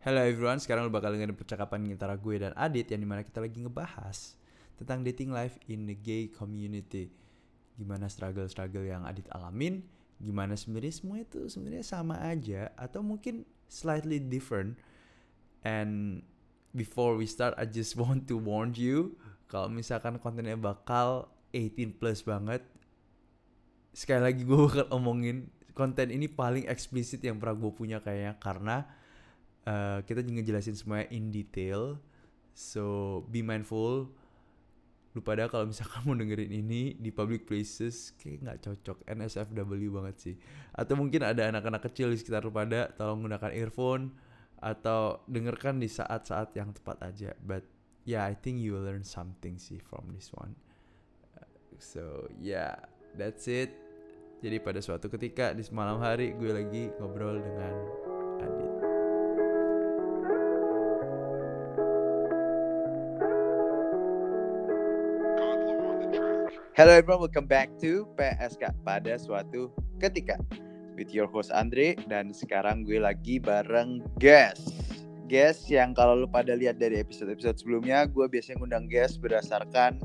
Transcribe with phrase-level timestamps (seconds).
[0.00, 3.36] Hello everyone, sekarang lu bakal dengerin percakapan antara gue dan Adit yang di mana kita
[3.36, 4.32] lagi ngebahas
[4.80, 7.12] tentang dating life in the gay community.
[7.76, 9.84] Gimana struggle-struggle yang Adit alamin,
[10.16, 14.80] gimana sebenarnya semua itu sebenarnya sama aja atau mungkin slightly different.
[15.68, 16.24] And
[16.72, 19.20] before we start, I just want to warn you
[19.52, 22.64] kalau misalkan kontennya bakal 18 plus banget.
[23.92, 28.88] Sekali lagi gue bakal omongin konten ini paling eksplisit yang pernah gue punya kayaknya karena
[29.70, 32.02] uh, kita juga jelasin semuanya in detail.
[32.52, 34.10] So be mindful.
[35.10, 40.16] Lu pada kalau misalkan mau dengerin ini di public places kayak nggak cocok NSFW banget
[40.18, 40.34] sih.
[40.74, 44.10] Atau mungkin ada anak-anak kecil di sekitar lu pada tolong gunakan earphone
[44.60, 47.30] atau dengarkan di saat-saat yang tepat aja.
[47.40, 47.64] But
[48.04, 50.58] yeah, I think you will learn something sih from this one.
[51.80, 52.76] So yeah,
[53.16, 53.72] that's it.
[54.40, 57.74] Jadi pada suatu ketika di malam hari gue lagi ngobrol dengan
[58.40, 58.69] Adit.
[66.78, 70.38] Hello everyone, welcome back to PSK pada suatu ketika
[70.94, 74.70] with your host Andre dan sekarang gue lagi bareng guest.
[75.26, 79.98] Guest yang kalau lu pada lihat dari episode-episode sebelumnya, gue biasanya ngundang guest berdasarkan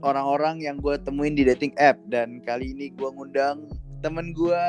[0.00, 3.68] orang-orang yang gue temuin di dating app dan kali ini gue ngundang
[4.00, 4.62] temen gue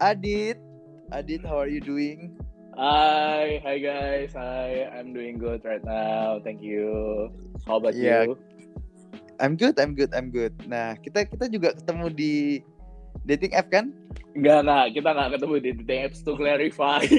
[0.00, 0.60] Adit.
[1.12, 2.36] Adit, how are you doing?
[2.74, 4.34] Hi, hi guys.
[4.34, 6.42] Hi, I'm doing good right now.
[6.42, 7.30] Thank you.
[7.64, 8.26] How about Yeah.
[8.26, 8.36] you?
[9.40, 10.54] I'm good, I'm good, I'm good.
[10.66, 12.62] Nah, kita kita juga ketemu di
[13.26, 13.94] dating app kan?
[14.34, 14.84] Enggak, enggak.
[14.94, 17.02] Kita enggak ketemu di dating apps to clarify.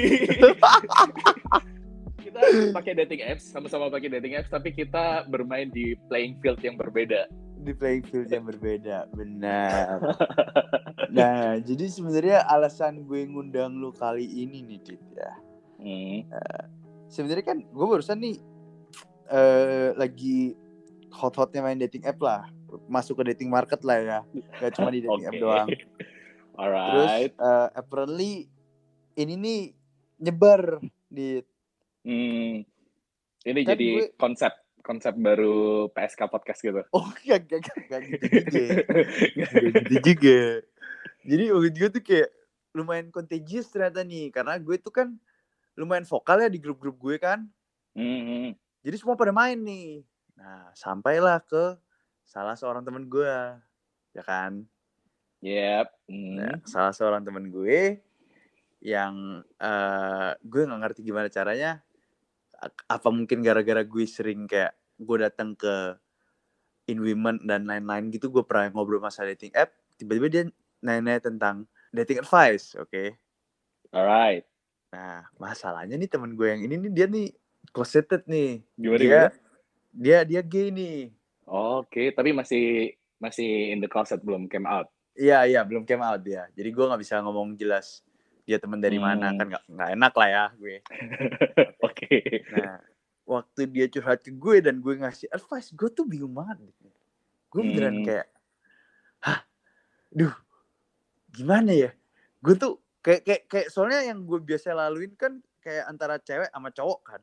[2.26, 2.40] kita
[2.76, 7.32] pakai dating apps, sama-sama pakai dating apps, tapi kita bermain di playing field yang berbeda.
[7.64, 10.00] Di playing field yang berbeda, benar.
[11.16, 15.32] Nah, jadi sebenarnya alasan gue ngundang lu kali ini nih, Dit ya.
[15.80, 16.28] Hmm.
[17.08, 18.36] Sebenarnya kan gue barusan nih
[19.32, 20.60] eh lagi
[21.16, 22.52] hot-hotnya main dating app lah.
[22.86, 24.20] Masuk ke dating market lah ya.
[24.60, 25.42] Gak cuma di dating app Oke.
[25.42, 25.68] doang.
[26.56, 27.32] Terus Alright.
[27.34, 28.32] eh, apparently
[29.16, 29.62] ini nih
[30.20, 31.40] nyebar di
[32.06, 32.62] Hmm.
[33.42, 36.86] Ini Kan jadi gue- konsep konsep baru PSK podcast gitu.
[36.94, 38.64] Oh, gak, gak, gak, gak gitu juga.
[39.42, 40.40] Gak gitu juga.
[41.26, 42.30] Jadi waktu gue tuh kayak
[42.72, 44.30] lumayan contagious ternyata nih.
[44.30, 45.18] Karena gue tuh kan
[45.74, 47.50] lumayan vokal ya di grup-grup gue kan.
[47.98, 48.54] Hmm.
[48.86, 50.06] Jadi semua pada main nih.
[50.36, 51.80] Nah, sampailah ke
[52.28, 53.36] salah seorang temen gue.
[54.16, 54.64] Ya kan?
[55.44, 55.88] Yep.
[56.08, 56.36] Hmm.
[56.40, 58.00] Nah, salah seorang temen gue
[58.86, 61.82] yang eh gue nggak ngerti gimana caranya.
[62.88, 66.00] Apa mungkin gara-gara gue sering kayak gue datang ke
[66.88, 68.32] In Women dan lain-lain gitu.
[68.32, 69.74] Gue pernah ngobrol masalah dating app.
[69.98, 70.44] Tiba-tiba dia
[70.84, 72.76] nanya tentang dating advice.
[72.78, 73.18] Oke.
[73.92, 74.46] Alright.
[74.96, 77.28] Nah, masalahnya nih temen gue yang ini nih dia nih
[77.76, 78.64] closeted nih.
[78.80, 79.45] Gimana dia gimana?
[79.96, 81.10] Dia dia gay nih.
[81.46, 84.92] Oke, tapi masih masih in the closet belum came out.
[85.16, 86.52] Iya iya belum came out dia.
[86.52, 88.04] Jadi gue nggak bisa ngomong jelas
[88.44, 89.38] dia teman dari mana Hmm.
[89.40, 90.76] kan nggak enak lah ya gue.
[91.88, 92.20] Oke.
[92.52, 92.84] Nah
[93.26, 96.60] waktu dia curhat ke gue dan gue ngasih advice gue tuh bingung banget.
[97.48, 98.06] Gue beneran Hmm.
[98.06, 98.28] kayak,
[99.24, 99.40] hah,
[100.12, 100.36] duh,
[101.32, 101.90] gimana ya?
[102.44, 106.70] Gue tuh kayak kayak kayak soalnya yang gue biasa laluin kan kayak antara cewek sama
[106.70, 107.22] cowok kan.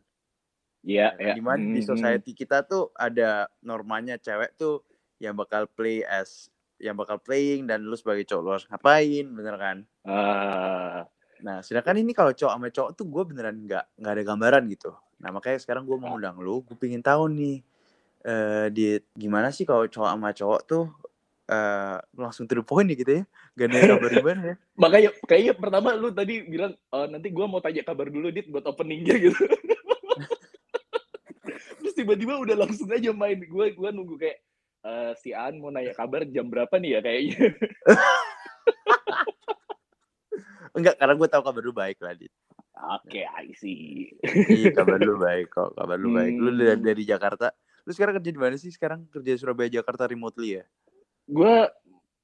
[0.82, 1.34] Iya, Ya, ya.
[1.36, 4.82] Di mana di Hmm, society kita tuh ada normanya cewek tuh
[5.22, 6.50] yang bakal play as
[6.82, 9.76] yang bakal playing dan lu sebagai cowok lu harus ngapain bener kan?
[10.04, 11.06] Ah,
[11.42, 14.90] Nah sedangkan ini kalau cowok sama cowok tuh gue beneran nggak nggak ada gambaran gitu.
[15.22, 17.56] Nah makanya sekarang gue mau undang lu, gue pingin tahu nih
[18.26, 18.84] eh di
[19.18, 20.84] gimana sih kalau cowok sama cowok tuh
[21.50, 23.24] eh langsung to the point ya gitu ya,
[23.58, 24.56] gak ada kabar gimana ya?
[24.82, 28.64] makanya kayaknya pertama lu tadi bilang "Eh, nanti gua mau tanya kabar dulu dit buat
[28.66, 29.36] openingnya gitu.
[32.02, 33.38] Tiba-tiba udah langsung aja main.
[33.46, 34.38] Gua gua nunggu kayak
[34.82, 37.38] "Eh, si An mau nanya kabar jam berapa nih ya kayaknya.
[40.72, 42.32] Enggak, karena gue tahu kabar lu baik lah, Dit.
[42.96, 44.08] Oke, I see.
[44.24, 46.32] Iya kabar lu baik kok, kabar lu baik.
[46.34, 46.82] Lu dari, Hmm.
[46.82, 47.46] dari Jakarta,
[47.84, 48.72] lu sekarang kerja di mana sih?
[48.72, 50.64] Sekarang kerja Surabaya Jakarta remotely ya?
[51.28, 51.68] Gua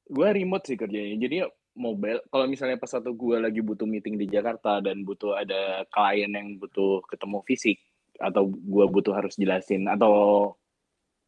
[0.09, 1.15] gua remote sih kerjanya.
[1.21, 1.45] Jadi
[1.79, 6.33] mobile kalau misalnya pas satu gua lagi butuh meeting di Jakarta dan butuh ada klien
[6.33, 7.79] yang butuh ketemu fisik
[8.19, 10.53] atau gua butuh harus jelasin atau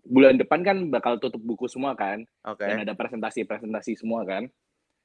[0.02, 4.48] bulan depan kan bakal tutup buku semua kan Oke, dan ada presentasi-presentasi semua kan.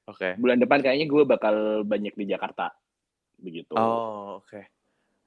[0.09, 0.37] oke.
[0.41, 2.73] Bulan depan kayaknya gua bakal banyak di Jakarta.
[3.37, 3.75] Begitu.
[3.75, 4.61] Oh, oke.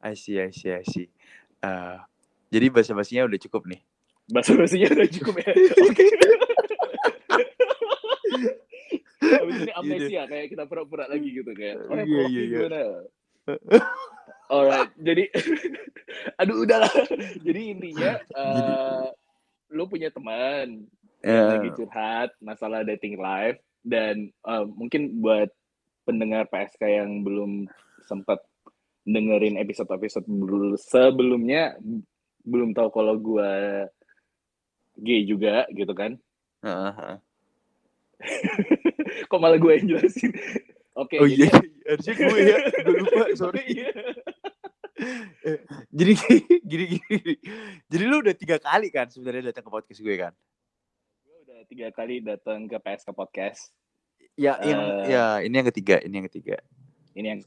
[0.00, 1.10] I see, I see, I see.
[1.58, 1.98] Eh,
[2.48, 3.80] jadi bahasa basinya udah cukup nih.
[4.30, 5.52] Bahasa basinya udah cukup ya.
[5.88, 6.04] Oke.
[9.18, 11.76] Habis ini amnesia kayak kita pura-pura lagi gitu kayak.
[11.90, 12.88] Oh, Iya, ya, iya, iya.
[14.52, 15.28] Alright, jadi
[16.40, 16.88] aduh udahlah.
[17.40, 19.04] Jadi intinya eh
[19.68, 21.50] lu punya teman Ya.
[21.50, 25.50] lagi curhat masalah dating life dan eh, mungkin buat
[26.06, 27.66] pendengar PSK yang belum
[28.06, 28.38] sempat
[29.02, 31.74] dengerin episode-episode bel- sebelumnya
[32.46, 33.84] belum tahu kalau gua
[34.96, 36.16] gay juga gitu kan.
[36.62, 37.16] Heeh, heeh.
[39.30, 40.32] Kok malah gue yang jelasin?
[40.98, 41.54] Oke, Oh jadi iya,
[41.86, 42.58] harusnya gue ya.
[42.82, 43.62] Gue lupa, sorry.
[43.70, 43.90] Iya.
[45.94, 46.12] Jadi
[46.66, 47.34] gini, gini.
[47.86, 50.34] Jadi lu udah tiga kali kan sebenarnya datang ke podcast gue kan?
[51.22, 53.70] Gue udah tiga kali datang ke PSK Podcast.
[54.34, 55.14] Ya, yang Eh.
[55.14, 56.56] ya ini yang ketiga, ini yang ketiga.
[57.14, 57.40] Ini yang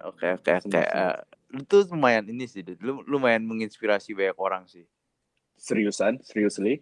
[0.00, 0.80] Oke, oke, oke.
[0.80, 1.16] Eh,
[1.52, 4.84] lu tuh lumayan ini sih, lu lumayan menginspirasi banyak orang sih.
[5.60, 6.80] seriusan, seriously.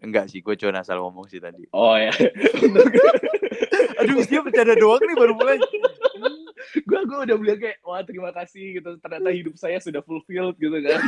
[0.00, 1.68] Enggak sih, gue cuma asal ngomong sih tadi.
[1.68, 2.08] Oh ya.
[4.00, 5.58] Aduh, dia bercanda doang nih baru mulai.
[6.88, 10.74] gue gue udah bilang kayak wah terima kasih gitu ternyata hidup saya sudah fulfilled gitu
[10.82, 10.98] kan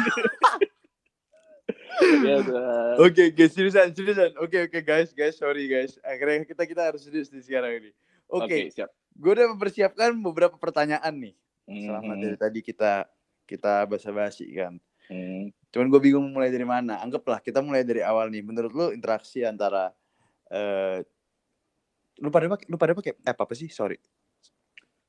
[2.23, 2.39] ya.
[3.01, 4.37] Oke, guys, seriusan, seriusan.
[4.39, 5.97] Oke, oke, guys, guys, sorry guys.
[6.05, 7.91] Akhirnya kita kita harus serius di sekarang ini.
[8.29, 11.35] Oke, siap gue udah mempersiapkan beberapa pertanyaan nih.
[11.67, 12.21] Selama Mhm.
[12.23, 13.09] dari tadi kita
[13.49, 14.77] kita basa-basi kan.
[15.09, 15.49] Hmm.
[15.73, 17.01] Cuman gue bingung mulai dari mana.
[17.01, 18.43] Anggaplah kita mulai dari awal nih.
[18.45, 19.91] Menurut lu interaksi antara
[20.47, 21.01] eh
[22.19, 23.69] lu pada pakai lu pada pakai app apa sih?
[23.69, 23.97] Sorry.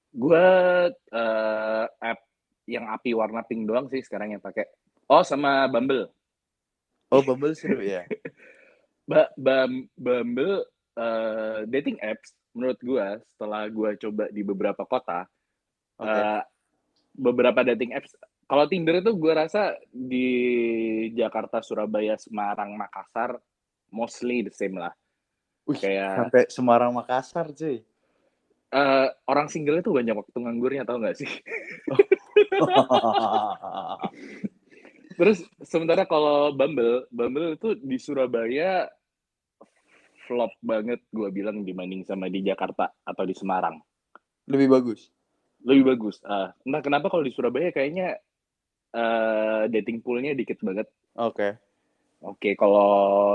[0.07, 0.47] gue
[0.91, 2.19] eh, app
[2.65, 4.65] yang api warna pink doang sih sekarang yang pakai
[5.07, 6.09] oh sama Bumble
[7.07, 8.03] Oh, Bumble seru ya.
[9.09, 10.65] ba Bum- Bumble
[10.97, 15.23] eh, dating apps menurut gue setelah gue coba di beberapa kota
[16.01, 16.09] Oke.
[16.09, 16.41] eh,
[17.13, 18.17] beberapa dating apps
[18.47, 20.27] kalau Tinder itu gue rasa di
[21.13, 23.37] Jakarta Surabaya Semarang Makassar
[23.93, 24.91] mostly the same lah
[25.67, 27.83] Wih, kayak sampai Semarang Makassar, cuy.
[28.67, 31.27] eh, orang single itu banyak waktu nganggurnya tau gak sih
[35.17, 38.85] terus sementara kalau Bumble Bumble itu di Surabaya
[40.27, 43.79] flop banget gue bilang dibanding sama di Jakarta atau di Semarang
[44.47, 45.11] Lebih bagus.
[45.57, 46.23] lebih bagus.
[46.23, 48.15] Ah, entah kenapa kalau di Surabaya kayaknya
[48.93, 50.87] eh, dating poolnya dikit banget.
[51.19, 51.59] Oke.
[52.23, 52.87] Oke, kalau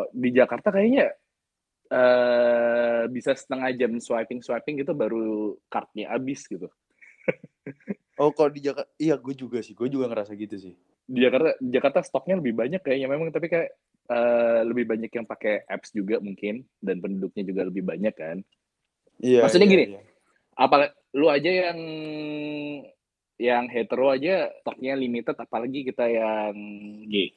[0.08, 1.12] di Jakarta kayaknya
[1.92, 6.72] eh bisa setengah jam swiping swiping gitu baru kartnya habis gitu.
[8.20, 9.72] Oh, kalau di Jakarta iya gue juga sih.
[9.72, 10.74] Gue juga ngerasa gitu sih.
[11.04, 13.72] Di Jakarta di Jakarta stoknya lebih banyak kayaknya memang tapi kayak
[14.08, 18.38] eh, lebih banyak yang pakai apps juga mungkin dan penduduknya juga lebih banyak kan.
[19.22, 19.44] Iya.
[19.44, 20.00] Maksudnya iya, gini, iya.
[20.56, 21.78] Apa lu aja yang
[23.42, 26.54] yang hetero aja stoknya limited apalagi kita yang
[27.08, 27.34] gay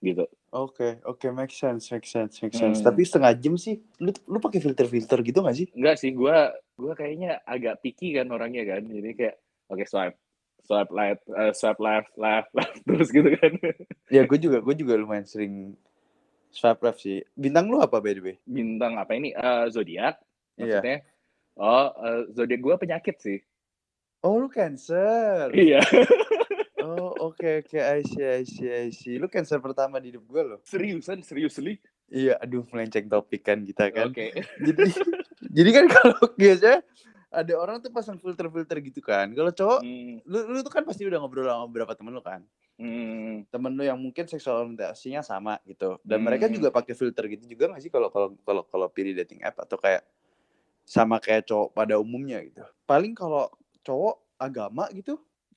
[0.00, 0.24] gitu.
[0.56, 2.80] Oke, oke, make sense, make sense, make sense.
[2.80, 2.86] Hmm.
[2.88, 5.68] Tapi setengah jam sih, lu lu pakai filter-filter gitu gak sih?
[5.76, 6.48] Enggak sih, gua
[6.80, 8.88] gua kayaknya agak picky kan orangnya kan.
[8.88, 9.36] Jadi kayak
[9.68, 10.16] oke swipe
[10.64, 13.52] swipe left, eh, swipe left, left, left terus gitu kan.
[14.08, 15.76] Ya, gue juga, gue juga lumayan sering
[16.50, 17.20] swipe left sih.
[17.36, 18.36] Bintang lu apa by the way?
[18.48, 19.36] Bintang apa ini?
[19.36, 20.16] Eh zodiak
[20.56, 20.80] Iya.
[20.80, 20.98] maksudnya.
[21.60, 23.38] Oh, eh, zodiak gua penyakit sih.
[24.24, 25.52] Oh, lu cancer.
[25.52, 25.84] Iya.
[27.26, 29.18] Oke, oke, see, I see.
[29.18, 30.58] Lu cancer pertama di hidup gue loh.
[30.62, 31.82] Seriusan, seriously?
[32.06, 34.14] Iya, aduh melenceng topik kan kita kan.
[34.14, 34.30] Oke.
[34.66, 34.94] Jadi,
[35.50, 36.78] jadi kan kalau biasanya
[37.34, 39.34] ada orang tuh pasang filter-filter gitu kan.
[39.34, 42.46] Kalau cowok, Hmm, lu, lu tuh kan pasti udah ngobrol sama beberapa temen lu kan.
[42.78, 43.48] hmm.
[43.50, 46.28] temen lu yang mungkin seksual orientasinya sama gitu dan Hmm.
[46.28, 49.56] mereka juga pakai filter gitu juga nggak sih kalau kalau kalau kalau pilih dating app
[49.56, 50.04] atau kayak
[50.84, 53.48] sama kayak cowok pada umumnya gitu paling kalau
[53.80, 55.16] cowok agama gitu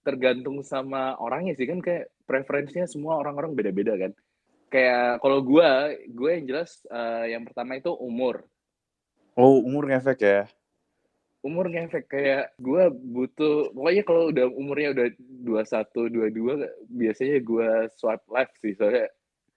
[0.10, 4.12] tergantung sama orangnya sih kan kayak preferensinya semua orang-orang beda-beda kan.
[4.74, 8.42] Kayak kalau gua, gue yang jelas eh, yang pertama itu umur.
[9.38, 10.42] oh umur ngefek ya
[11.40, 15.08] Umur ngefek kayak gua butuh pokoknya kalau udah umurnya udah
[15.48, 19.08] 21, 22 biasanya gua swipe left sih soalnya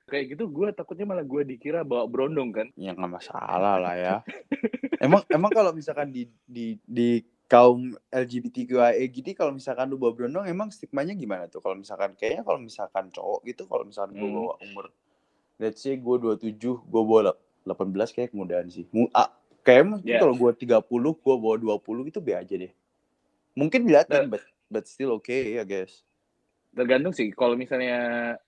[0.07, 2.69] kayak gitu gua takutnya malah gua dikira bawa berondong kan.
[2.79, 4.17] ya nggak masalah lah ya
[5.03, 7.19] emang emang kalau misalkan di di di
[7.53, 12.49] kaum LGBTQIA gitu kalau misalkan lu bawa berondong emang stigmanya gimana tuh kalau misalkan kayaknya
[12.49, 14.37] kalau misalkan cowok gitu kalau misalkan gue Hmm.
[14.41, 14.87] bawa umur
[15.61, 17.37] let's say gue 27 gue bawa
[17.69, 19.29] 18 kayak kemudahan sih ah,
[19.61, 20.25] kayak mungkin Yeah.
[20.25, 20.81] kalau gue 30
[21.21, 22.73] gue bawa 20 itu be aja deh
[23.53, 24.41] mungkin diliatin but
[24.73, 26.01] but still okay I guess
[26.73, 28.01] Tergantung sih kalau misalnya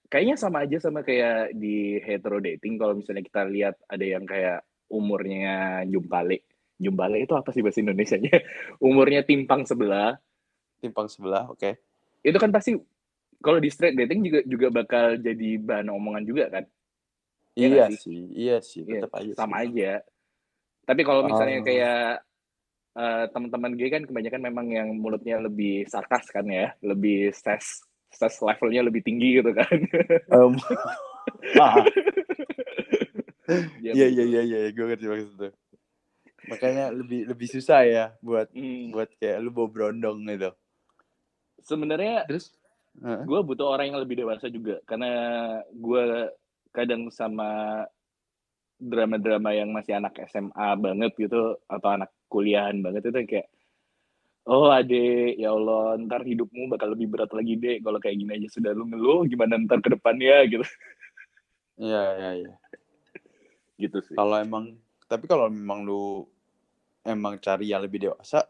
[0.09, 4.65] kayaknya sama aja sama kayak di hetero dating kalau misalnya kita lihat ada yang kayak
[4.89, 6.41] umurnya jumpale.
[6.77, 8.35] Jumpale itu apa sih bahasa Indonesianya?
[8.83, 10.19] Umurnya timpang sebelah.
[10.79, 11.81] timpang sebelah oke
[12.21, 12.77] Itu kan pasti
[13.41, 16.65] kalau di straight dating juga juga bakal jadi bahan omongan juga kan.
[17.55, 19.71] Iya iya nggak sih iya sih Iya, tetap aja sama sih.
[19.71, 19.93] aja.
[20.85, 21.65] Tapi kalau misalnya Oh.
[21.65, 22.01] kayak
[22.95, 28.39] eh, teman-teman gue kan kebanyakan memang yang mulutnya lebih sarkas kan ya, lebih stress stress
[28.39, 29.75] levelnya lebih tinggi gitu kan.
[30.31, 30.55] Um,
[31.59, 31.83] ah,
[33.79, 34.15] Ya, Iya begitu.
[34.15, 35.49] iya iya iya, gue ngerti maksud lu.
[36.45, 38.93] Makanya lebih lebih susah ya buat Hmm.
[38.93, 40.51] buat kayak lu bawa berondong gitu.
[41.65, 42.53] Sebenarnya Terus?
[43.27, 45.11] Gue butuh orang yang lebih dewasa juga karena
[45.75, 46.31] gue
[46.71, 47.83] kadang sama
[48.79, 53.49] drama-drama yang masih anak SMA banget gitu atau anak kuliahan banget itu kayak
[54.45, 58.49] oh ade ya Allah ntar hidupmu bakal lebih berat lagi deh kalau kayak gini aja
[58.51, 60.67] sudah lu ngeluh gimana ntar ke depannya gitu
[61.75, 62.53] Iya iya iya.
[63.75, 64.79] gitu sih Kalau emang
[65.11, 66.27] tapi kalau memang lu
[67.05, 68.49] emang cari yang lebih dewasa,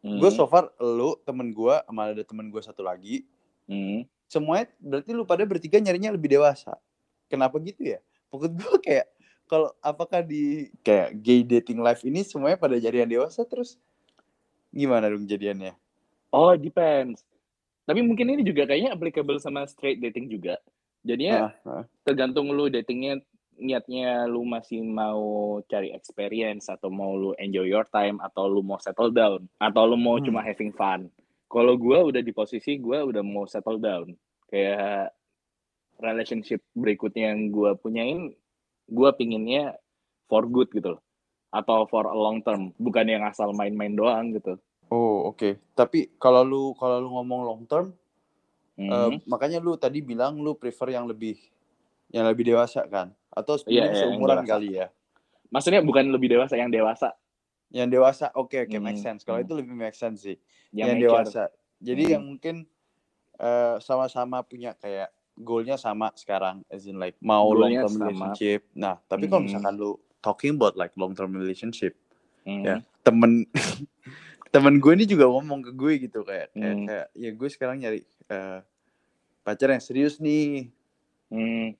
[0.00, 3.28] Hmm, gue so far lu temen gue sama ada temen gue satu lagi,
[3.68, 4.08] hmm.
[4.32, 6.72] semuanya berarti lu pada bertiga nyarinya lebih dewasa.
[7.28, 8.00] Kenapa gitu ya?
[8.32, 9.06] Pokoknya gue kayak
[9.44, 13.76] kalau apakah di kayak gay dating life ini semuanya pada jadi yang dewasa terus
[14.72, 15.74] gimana dong jadiannya?
[16.30, 17.26] oh depends
[17.84, 20.62] tapi mungkin ini juga kayaknya applicable sama straight dating juga
[21.02, 21.84] jadinya Ah, ah.
[22.06, 23.18] tergantung lu datingnya
[23.60, 25.20] niatnya lu masih mau
[25.68, 29.94] cari experience atau mau lu enjoy your time atau lu mau settle down atau lu
[29.94, 30.26] mau Hmm.
[30.26, 31.12] cuma having fun.
[31.46, 34.16] Kalau gua udah di posisi gua udah mau settle down.
[34.48, 35.12] Kayak
[36.00, 38.32] relationship berikutnya yang gua punyain
[38.88, 39.76] gua pinginnya
[40.26, 41.02] for good gitu loh.
[41.50, 44.56] Atau for a long term, bukan yang asal main-main doang gitu.
[44.88, 45.58] Oh oke.
[45.74, 47.92] Tapi kalau lu kalau lu ngomong long term,
[48.78, 48.88] Hmm.
[48.88, 51.36] eh, makanya lu tadi bilang lu prefer yang lebih
[52.10, 53.14] yang lebih dewasa kan?
[53.30, 54.86] Atau sebenarnya iya, seumuran kali ya?
[55.50, 57.14] Maksudnya bukan lebih dewasa, yang dewasa.
[57.70, 59.22] Yang dewasa, oke oke Hmm, make sense.
[59.22, 59.46] Kalau hmm.
[59.46, 60.36] itu lebih make sense sih.
[60.74, 61.42] Yang, Yang, dewasa.
[61.80, 62.12] Jadi Hmm.
[62.18, 62.56] yang mungkin
[63.40, 68.04] eh, sama-sama punya kayak goalnya sama sekarang, as in like mau long Goalnya term sama.
[68.04, 68.60] relationship.
[68.76, 69.48] Nah, tapi kalau Hmm.
[69.48, 69.90] misalkan lu
[70.20, 71.96] talking about like long term relationship,
[72.44, 72.60] Hmm.
[72.60, 73.48] ya temen
[74.52, 76.84] temen gue ini juga ngomong ke gue gitu kayak kayak, Hmm.
[76.84, 78.58] kayak ya gue sekarang nyari eh,
[79.40, 80.68] pacar yang serius nih
[81.32, 81.72] Hmm.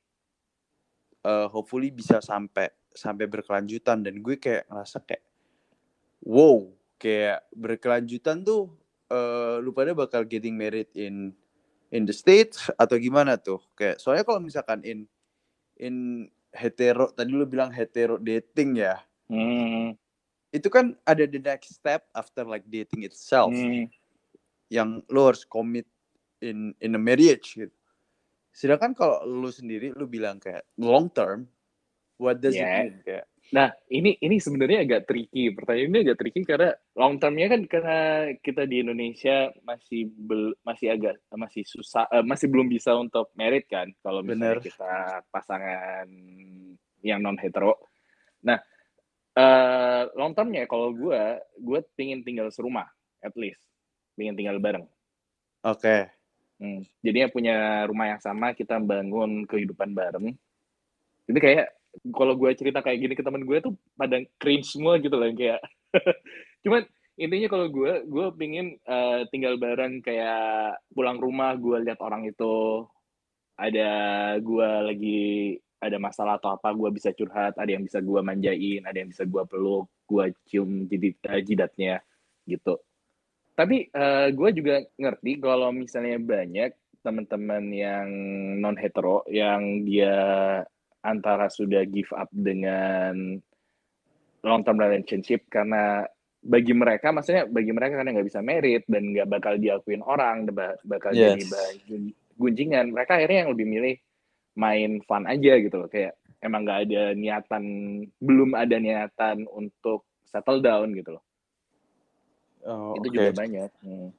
[1.25, 5.23] Eh, hopefully bisa sampai sampai berkelanjutan dan gue kayak ngerasa kayak
[6.25, 6.69] wow
[7.01, 8.69] kayak berkelanjutan tuh
[9.09, 11.33] eh, lu pada bakal getting married in
[11.91, 15.07] in the states atau gimana tuh kayak soalnya kalau misalkan in
[15.79, 18.99] in hetero tadi lu bilang hetero dating ya
[19.31, 19.95] Hmm.
[20.51, 23.87] itu kan ada the next step after like dating itself Hmm.
[24.67, 25.87] yang lo harus commit
[26.43, 27.71] in in a marriage gitu.
[28.61, 31.49] Sedangkan kalau lu sendiri lu bilang kayak long term,
[32.21, 32.69] what does Yeah.
[32.69, 33.25] it mean kayak?
[33.57, 35.49] Nah, ini ini sebenarnya agak tricky.
[35.57, 38.01] Pertanyaan ini agak tricky karena long termnya kan karena
[38.45, 43.65] kita di Indonesia masih bel, masih agak masih susah eh, masih belum bisa untuk merit
[43.65, 44.69] kan kalau misalnya Bener.
[44.69, 44.93] kita
[45.33, 46.05] pasangan
[47.01, 47.81] yang non hetero.
[48.45, 48.61] Nah,
[49.35, 52.87] eh long termnya kalau gue gue pingin tinggal serumah
[53.25, 53.65] at least,
[54.21, 54.85] pingin tinggal bareng.
[55.65, 56.20] Oke.
[56.61, 56.85] Hmm.
[57.01, 57.57] Jadinya punya
[57.89, 60.37] rumah yang sama, kita bangun kehidupan bareng.
[61.25, 61.67] Jadi kayak
[62.13, 65.65] kalau gue cerita kayak gini ke teman gue tuh pada cringe semua gitu loh kayak.
[66.63, 66.85] Cuman
[67.17, 72.85] intinya kalau gue, gue pingin eh, tinggal bareng kayak pulang rumah gue lihat orang itu
[73.57, 73.91] ada
[74.41, 75.23] gue lagi
[75.81, 79.25] ada masalah atau apa gue bisa curhat, ada yang bisa gue manjain, ada yang bisa
[79.25, 81.95] gue peluk, gue cium jidat, eh, jidatnya
[82.45, 82.77] gitu
[83.61, 86.73] tapi eh, gue juga ngerti kalau misalnya banyak
[87.05, 88.09] teman-teman yang
[88.57, 90.17] non hetero yang dia
[91.05, 93.37] antara sudah give up dengan
[94.41, 96.09] long term relationship karena
[96.41, 100.81] bagi mereka maksudnya bagi mereka karena nggak bisa merit dan nggak bakal diakuin orang ba-
[100.89, 101.37] bakal Yes.
[101.37, 103.97] jadi bahan gun- gunjingan mereka akhirnya yang lebih milih
[104.57, 107.65] main fun aja gitu loh kayak emang nggak ada niatan
[108.17, 111.25] belum ada niatan untuk settle down gitu loh
[112.63, 113.15] Oh, itu oke.
[113.15, 114.11] juga banyak Hmm.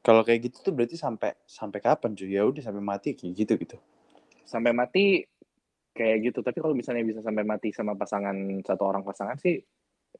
[0.00, 2.30] Kalau kayak gitu tuh berarti sampai sampai kapan cuy?
[2.30, 3.76] Ya udah sampai mati kayak gitu gitu.
[4.42, 5.26] sampai mati
[5.90, 8.30] kayak gitu tapi kalau misalnya bisa sampai mati sama pasangan
[8.62, 9.58] satu orang pasangan sih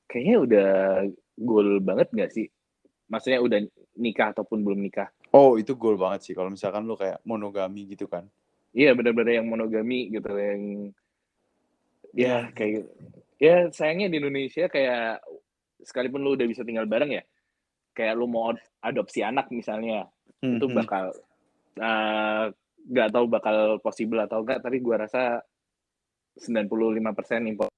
[0.05, 0.71] kayaknya udah
[1.39, 2.51] goal banget nggak sih
[3.07, 3.63] maksudnya udah
[3.95, 8.11] nikah ataupun belum nikah Oh, itu goal banget sih kalau misalkan lu kayak monogami gitu
[8.11, 8.27] kan.
[8.73, 10.91] iya benar-benar yang monogami gitu yang
[12.11, 12.51] Iya.
[12.51, 12.89] ya kayak gitu.
[13.39, 15.23] ya sayangnya di Indonesia kayak
[15.85, 17.23] sekalipun lu udah bisa tinggal bareng ya
[17.97, 20.05] kayak lu mau ad- adopsi anak misalnya
[20.45, 20.77] itu Mhm.
[20.77, 21.05] bakal
[21.77, 22.45] eh,
[22.87, 25.41] nggak tahu bakal possible atau enggak tapi gua rasa
[26.37, 27.73] 95% impor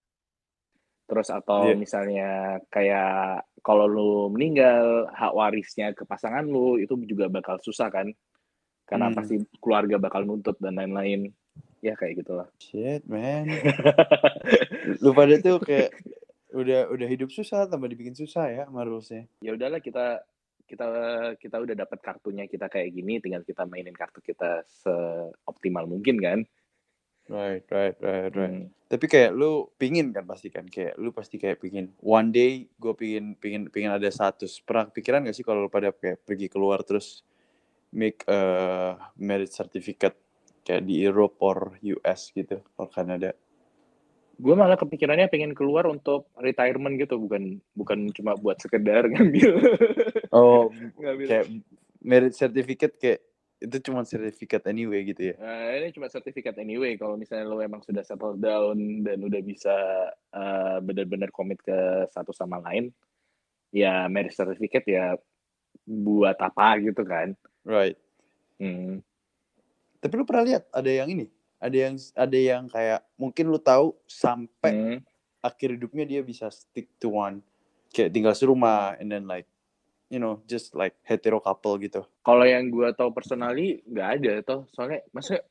[1.08, 1.78] terus atau Iya.
[1.78, 2.30] misalnya
[2.68, 8.12] kayak kalau lu meninggal hak warisnya ke pasangan lu itu juga bakal susah kan
[8.84, 9.16] karena Hmm.
[9.16, 11.32] pasti keluarga bakal nuntut dan lain-lain
[11.80, 13.48] ya kayak gitulah Shit, man.
[15.02, 15.94] lu pada tuh kayak
[16.52, 19.28] udah udah hidup susah tambah dibikin susah ya sama rulesnya.
[19.44, 20.24] Ya udahlah kita
[20.68, 20.86] kita
[21.40, 26.40] kita udah dapat kartunya kita kayak gini, tinggal kita mainin kartu kita seoptimal mungkin kan.
[27.28, 28.56] Right, right, right, right.
[28.64, 28.72] Hmm.
[28.88, 32.96] Tapi kayak lu pingin kan pasti kan kayak lu pasti kayak pingin one day gue
[32.96, 34.64] pingin pingin pingin ada status.
[34.64, 37.20] Pernah pikiran gak sih kalau lu pada kayak pergi keluar terus
[37.92, 40.16] make a merit certificate
[40.64, 43.36] kayak di Europe or US gitu or Kanada?
[44.38, 49.58] Gue malah kepikirannya pengen keluar untuk retirement gitu, bukan bukan cuma buat sekedar ngambil
[50.34, 51.26] Oh, ngambil.
[51.26, 51.46] kayak
[51.98, 53.20] merit certificate kayak
[53.58, 55.36] itu cuma certificate anyway gitu ya.
[55.42, 56.94] Nah, ini cuma sertifikat anyway.
[56.94, 59.74] Kalau misalnya lo emang sudah settle down dan udah bisa
[60.30, 62.94] uh, benar-benar komit ke satu sama lain,
[63.74, 65.18] ya merit certificate ya
[65.82, 67.34] buat apa gitu kan?
[67.66, 67.98] Right.
[68.62, 69.02] Hmm.
[69.98, 71.26] Tapi lu pernah lihat ada yang ini?
[71.58, 74.98] Ada yang ada yang kayak mungkin lu tahu sampai Hmm.
[75.38, 77.42] akhir hidupnya dia bisa stick to one
[77.88, 79.46] kayak tinggal serumah and then like
[80.06, 84.60] you know just like hetero couple gitu Kalau yang gue tahu personally nggak ada toh.
[84.70, 85.42] Soalnya masa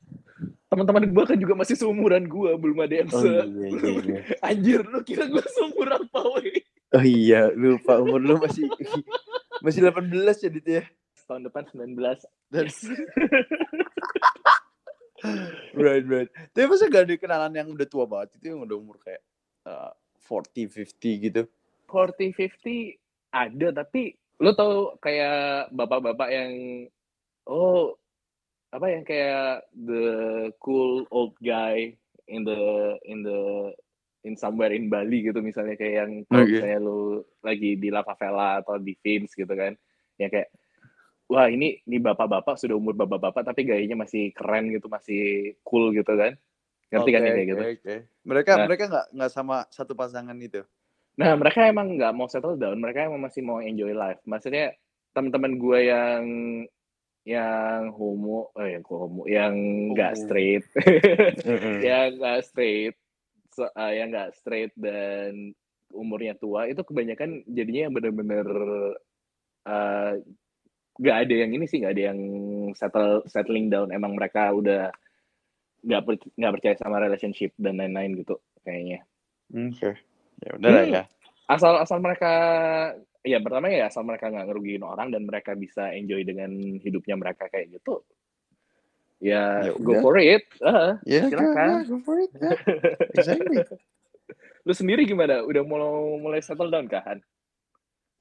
[0.68, 4.80] teman-teman gue kan juga masih seumuran gue, belum ada yang se iya iya iya Anjir,
[4.84, 6.60] lu kira gue seumuran apa weh?
[6.88, 8.64] oh iya lupa umur lu masih
[9.64, 10.84] masih 18 ya Dit ya
[11.24, 11.92] Tahun depan 19.
[12.48, 12.80] dan Yes.
[15.82, 18.96] right right tapi masa gak ada kenalan yang udah tua banget itu yang udah umur
[19.02, 19.22] kayak
[19.66, 19.92] uh,
[20.28, 21.42] 40 50 gitu
[21.88, 26.52] 40 50 ada tapi lo tau kayak bapak-bapak yang
[27.50, 27.96] oh
[28.68, 30.04] apa yang kayak the
[30.60, 31.96] cool old guy
[32.28, 32.60] in the
[33.08, 33.72] in the
[34.22, 36.60] in somewhere in Bali gitu misalnya kayak yang Oke.
[36.60, 39.72] misalnya lo lagi di La Favela atau di Vince gitu kan
[40.20, 40.52] ya kayak
[41.28, 46.12] wah ini ini bapak-bapak sudah umur bapak-bapak tapi gayanya masih keren gitu masih cool gitu
[46.16, 46.34] kan
[46.88, 47.94] ngerti kan Oke, yang kayak gitu oke.
[48.24, 48.64] mereka Nah.
[48.64, 50.64] mereka nggak nggak sama satu pasangan itu
[51.18, 54.22] Nah, mereka emang nggak mau settle down, mereka emang masih mau enjoy life.
[54.22, 54.70] Maksudnya
[55.10, 56.24] teman-teman gue yang
[57.26, 59.54] yang homo, eh yang homo, yang
[59.92, 60.62] nggak straight,
[61.82, 62.94] yang nggak straight,
[63.50, 65.50] so, eh, yang nggak straight dan
[65.90, 68.46] umurnya tua itu kebanyakan jadinya yang bener-bener
[69.66, 70.12] eh,
[70.98, 72.20] nggak ada yang ini sih, nggak ada yang
[72.74, 73.88] settle settling down.
[73.90, 74.90] Emang mereka udah
[75.78, 79.06] nggak per- nggak percaya sama relationship dan lain-lain gitu kayaknya.
[79.48, 79.90] oke
[80.38, 80.92] ya udah Hmm.
[80.92, 81.02] ya
[81.48, 82.30] asal asal mereka
[83.24, 87.48] ya pertama ya asal mereka nggak ngerugiin orang dan mereka bisa enjoy dengan hidupnya mereka
[87.48, 88.02] kayak gitu
[89.18, 90.02] ya, Ya go udah.
[90.02, 91.86] for it Ah, ya Silakan.
[91.86, 92.54] go for it ya.
[93.14, 93.62] exactly
[94.66, 97.18] lu sendiri gimana udah mulai mulai settle down kan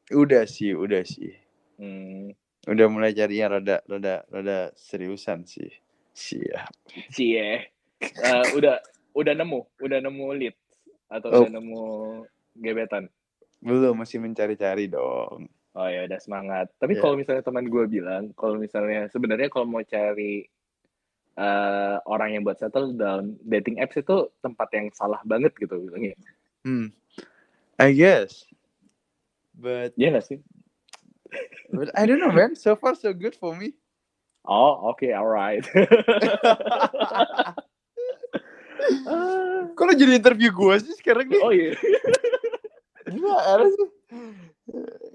[0.09, 1.35] udah sih udah sih
[1.75, 2.31] hmm,
[2.67, 5.71] udah mulai cari yang rada rada rada seriusan sih.
[6.11, 6.69] Siap.
[7.09, 7.71] Cie.
[8.01, 8.77] Eh, udah
[9.15, 10.55] udah nemu udah nemu lead
[11.07, 11.41] atau Oh.
[11.45, 11.83] udah nemu
[12.59, 13.07] gebetan?
[13.57, 15.49] Belum masih mencari-cari dong.
[15.73, 16.69] Oh ya udah semangat.
[16.77, 17.01] Tapi Ya.
[17.01, 20.45] kalau misalnya teman gue bilang kalau misalnya sebenarnya kalau mau cari
[21.37, 26.17] eh, orang yang buat settle down dating apps itu tempat yang salah banget gitu bilangnya.
[26.65, 26.89] Hmm.
[27.77, 28.49] I guess.
[29.53, 30.39] But Iya nggak sih?
[31.71, 33.75] But I don't know man so far so good for me
[34.47, 35.59] Oh, oke, alright.
[39.75, 41.41] Kok lo jadi interview gue sih sekarang nih?
[41.43, 41.75] oh iya.
[43.11, 43.87] Gimana sih?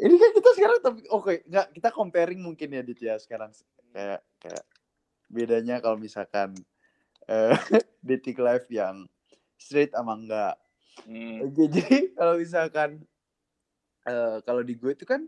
[0.05, 3.57] Ini kan kita sekarang tapi oke, nggak kita comparing mungkin ya Dit ya sekarang
[3.97, 4.65] kayak kayak
[5.33, 6.53] bedanya kalau misalkan
[7.25, 7.57] eh
[8.05, 9.09] dating life yang
[9.57, 10.61] straight sama enggak.
[11.09, 13.01] Hmm, jadi kalau misalkan
[14.05, 15.25] eh kalau di gue itu kan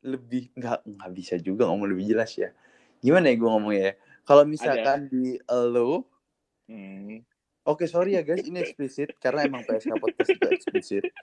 [0.00, 2.52] lebih nggak nggak bisa juga ngomong lebih jelas ya.
[3.00, 3.92] Gimana ya gue ngomongnya ya?
[4.24, 6.04] Kalau misalkan di lo
[6.68, 7.24] hmm.
[7.68, 11.04] Oke, sorry ya guys, ini eksplisit karena emang PSK Podcast itu eksplisit.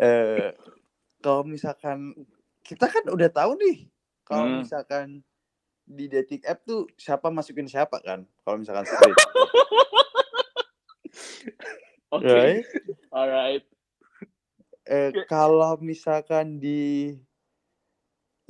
[0.00, 0.56] Eh,
[1.20, 2.16] kalau misalkan
[2.64, 3.84] kita kan udah tahu nih,
[4.24, 4.64] kalau Hmm.
[4.64, 5.20] misalkan
[5.84, 8.24] di dating app tuh siapa masukin siapa kan?
[8.40, 9.12] Kalau misalkan straight,
[12.16, 12.64] Oke, right?
[13.12, 13.60] alright.
[14.88, 17.12] Eh, kalau misalkan di,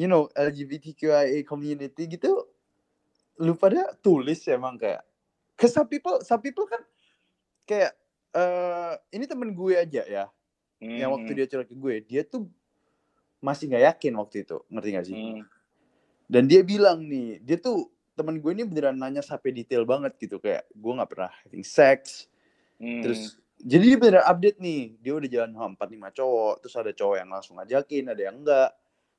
[0.01, 2.49] you know, LGBTQIA community gitu,
[3.45, 5.05] lu pada tulis emang kayak,
[5.61, 6.81] ke some people, some people kan
[7.69, 7.93] kayak,
[8.33, 10.25] eh ini temen gue aja ya,
[10.97, 12.49] yang waktu Hmm, dia curhat ke gue dia tuh
[13.41, 15.19] masih nggak yakin waktu itu ngerti gak sih?
[15.19, 15.41] Hmm,
[16.31, 20.37] dan dia bilang nih dia tuh teman gue ini beneran nanya sampai detail banget gitu
[20.39, 22.29] kayak gue nggak pernah having sex.
[22.81, 23.03] Hmm.
[23.03, 26.93] terus jadi dia beneran update nih dia udah jalan sama empat lima cowok terus ada
[26.97, 28.71] cowok yang langsung ngajakin ada yang enggak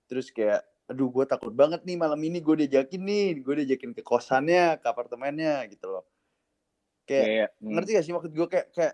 [0.10, 4.04] terus kayak aduh gue takut banget nih malam ini gue diajakin nih gue diajakin ke
[4.04, 6.04] kosannya ke apartemennya gitu loh
[7.08, 7.72] kayak Kayak, hmm.
[7.72, 8.94] ngerti gak sih maksud gue kayak kayak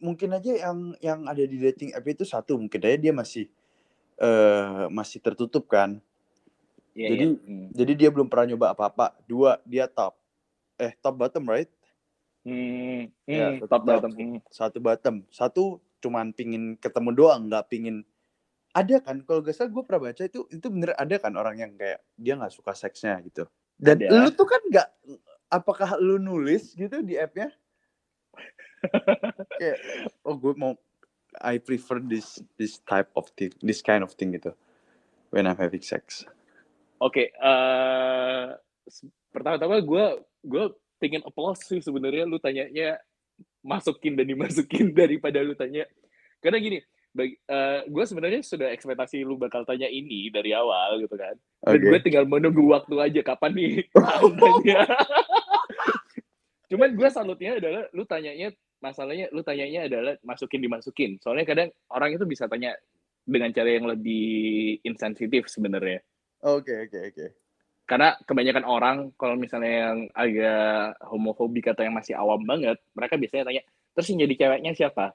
[0.00, 3.46] mungkin aja yang yang ada di dating app itu satu mungkin aja dia masih
[4.20, 5.96] eh masih tertutup kan.
[6.92, 7.40] Iya, Jadi iya.
[7.46, 7.68] Hmm.
[7.72, 9.16] jadi dia belum pernah nyoba apa-apa.
[9.24, 10.18] Dua, dia top.
[10.76, 11.70] Eh, top bottom, right?
[12.44, 13.82] Hmm, Ya, hmm, top top.
[13.86, 14.12] bottom.
[14.12, 14.38] Hmm.
[14.52, 15.16] Satu bottom.
[15.32, 15.62] Satu
[16.00, 18.02] cuman pingin ketemu doang, nggak pingin
[18.70, 21.72] ada kan kalau gak salah gue pernah baca itu itu bener ada kan orang yang
[21.74, 23.46] kayak dia nggak suka seksnya gitu.
[23.80, 24.08] Dan Ada.
[24.12, 24.88] lu tuh kan nggak
[25.50, 27.50] apakah lu nulis gitu di appnya?
[29.58, 29.78] Kayak
[30.24, 30.72] oh gue mau
[31.42, 34.54] I prefer this this type of thing this kind of thing gitu
[35.34, 36.26] when I'm having sex.
[37.00, 38.46] Oke, eh
[38.86, 40.04] s- pertama-tama gue
[40.44, 40.64] gue
[41.00, 43.00] pengen applause sih sebenarnya lu tanyanya
[43.64, 45.88] masukin dan dimasukin daripada lu tanya.
[46.44, 46.78] Karena gini
[47.10, 47.34] bagi,
[47.90, 51.34] gue sebenarnya sudah ekspektasi lu bakal tanya ini dari awal gitu kan.
[51.66, 53.72] Dan gue tinggal menunggu waktu aja kapan nih
[54.42, 54.80] tanya.
[56.70, 61.18] Cuman gue salutnya adalah lu tanyanya masalahnya lu tanyanya adalah masukin dimasukin.
[61.18, 62.78] Soalnya kadang orang itu bisa tanya
[63.26, 65.98] dengan cara yang lebih insensitif sebenarnya.
[66.46, 67.26] Oke oke oke.
[67.90, 73.50] Karena kebanyakan orang kalau misalnya yang agak homofobik atau yang masih awam banget mereka biasanya
[73.50, 73.62] tanya
[73.98, 75.10] terus yang jadi ceweknya siapa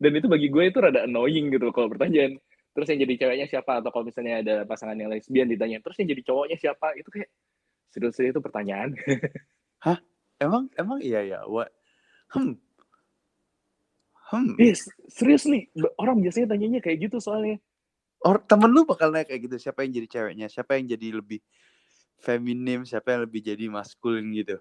[0.00, 2.40] dan itu bagi gue itu rada annoying gitu kalau pertanyaan
[2.72, 3.84] terus yang jadi ceweknya siapa?
[3.84, 6.96] Atau kalau misalnya ada pasangan yang lesbian ditanya terus yang jadi cowoknya siapa?
[6.96, 7.28] Itu kayak
[7.92, 8.96] serius-serius itu pertanyaan.
[10.40, 10.72] Emang?
[10.80, 10.98] Emang?
[11.04, 11.68] Iya ya what
[12.32, 12.56] hmm.
[14.32, 14.56] Hmm.
[14.56, 15.68] Yes serius nih
[16.00, 17.60] orang biasanya tanyanya kayak gitu soalnya.
[18.20, 19.56] Or, temen lu bakal naik kayak gitu.
[19.56, 20.46] Siapa yang jadi ceweknya?
[20.52, 21.40] Siapa yang jadi lebih
[22.20, 22.84] feminim?
[22.84, 24.60] Siapa yang lebih jadi maskulin gitu?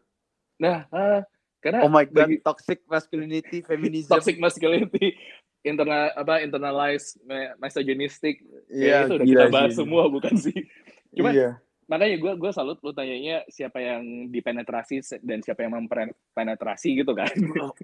[0.60, 1.24] Nah ah,
[1.60, 4.12] karena oh my god bagi- toxic masculinity feminism.
[4.12, 5.16] Toxic masculinity
[5.60, 7.20] internal apa internalized
[7.60, 8.40] misogynistic.
[8.72, 10.56] Iya, ya itu udah gila kita bahas semua bukan sih?
[11.20, 11.52] Cuman- iya.
[11.90, 17.34] makanya gue gue salut lu tanyanya siapa yang dipenetrasi dan siapa yang mempenetrasi gitu kan.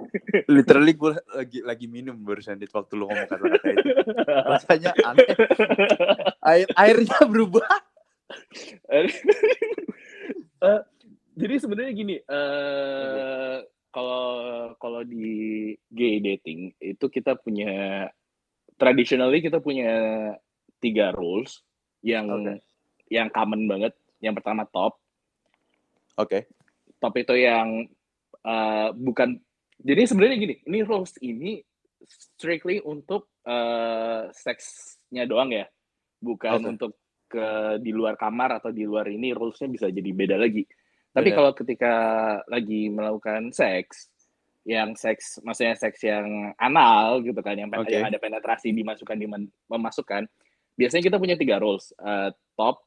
[0.56, 3.90] Literally gue lagi lagi minum barusan di waktu lu ngomong kata-kata itu.
[4.54, 5.28] Rasanya aneh.
[6.46, 7.66] Air airnya berubah.
[8.94, 9.10] Eh,
[11.36, 13.60] jadi sebenarnya gini eh
[13.96, 14.28] kalau
[14.76, 18.08] kalau di gay dating itu kita punya
[18.76, 19.96] traditionally kita punya
[20.84, 21.64] tiga rules
[22.04, 22.60] yang Oke.
[23.08, 23.96] yang common banget.
[24.20, 25.00] Yang pertama top.
[26.20, 26.52] Oke.
[27.00, 27.88] Top itu yang
[28.44, 29.40] eh, bukan
[29.80, 31.64] jadi sebenarnya gini ini rules ini
[32.04, 35.72] strictly untuk eh, seksnya doang ya.
[36.20, 36.68] Bukan Oke.
[36.68, 36.92] untuk
[37.26, 40.62] ke di luar kamar atau di luar ini rulesnya bisa jadi beda lagi
[41.16, 41.38] tapi Beda.
[41.40, 41.94] kalau ketika
[42.46, 44.12] lagi melakukan seks
[44.68, 47.88] yang seks maksudnya seks yang anal gitu kan yang, Oke.
[47.88, 50.28] yang ada penetrasi dimasukkan diman- memasukkan
[50.76, 52.84] biasanya kita punya tiga rules Eh, top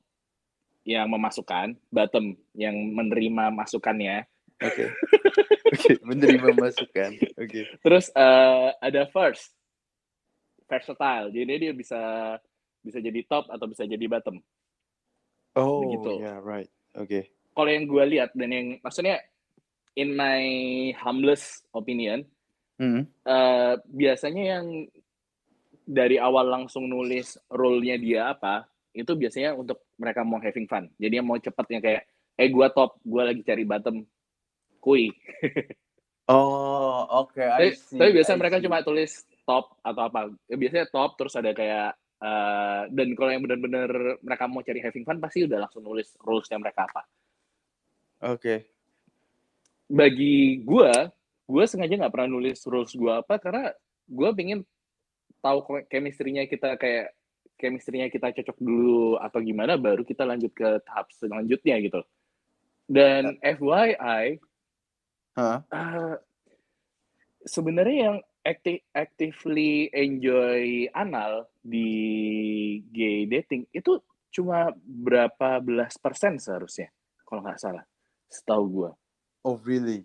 [0.84, 4.26] yang memasukkan bottom yang menerima masukannya
[4.58, 4.84] oke
[5.72, 9.54] oke menerima masukan oke Terus eh, ada first,
[10.64, 11.32] versatile.
[11.32, 12.00] Jadi dia bisa
[12.78, 14.36] bisa jadi top atau bisa jadi bottom.
[15.56, 16.12] oh Begitu.
[16.20, 17.20] yeah right oke
[17.58, 19.18] Kalau yang gue lihat dan yang maksudnya
[19.98, 20.42] in my
[20.94, 22.22] humblest opinion,
[22.78, 23.02] Hmm.
[23.26, 24.86] eh, biasanya yang
[25.82, 30.86] dari awal langsung nulis role-nya dia apa, itu biasanya untuk mereka mau having fun.
[30.94, 32.06] Jadi yang mau cepet yang kayak,
[32.38, 34.06] eh gue top, gue lagi cari bottom,
[34.78, 35.10] kui.
[36.30, 38.64] oh oke tapi, I see, tapi biasanya I mereka see.
[38.70, 43.42] cuma tulis top atau apa Ya, biasanya top terus ada kayak eh, dan kalau yang
[43.42, 43.90] benar-benar
[44.22, 47.02] mereka mau cari having fun pasti udah langsung nulis rulesnya mereka apa
[48.22, 48.54] oke.
[49.88, 51.08] Bagi gua
[51.48, 53.72] gua sengaja nggak pernah nulis rules gua apa karena
[54.04, 54.62] gua pengen
[55.40, 57.14] tahu chemistry-nya kita kayak
[57.58, 62.00] chemistry-nya kita cocok dulu atau gimana baru kita lanjut ke tahap selanjutnya gitu.
[62.88, 64.40] Dan FYI
[65.38, 65.62] Hah?
[65.70, 66.16] Eh,
[67.46, 71.90] sebenarnya yang acti- actively enjoy anal di
[72.90, 74.02] gay dating itu
[74.34, 76.90] cuma berapa belas persen seharusnya
[77.22, 77.84] kalau nggak salah
[78.28, 78.90] setahu gua.
[79.42, 80.04] Oh really?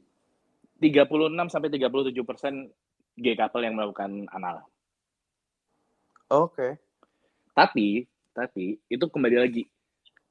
[0.79, 2.67] 36 sampai 37 persen
[3.19, 4.67] gay couple yang melakukan anal.
[6.31, 6.79] Oke.
[7.53, 9.63] Tapi tapi itu kembali lagi.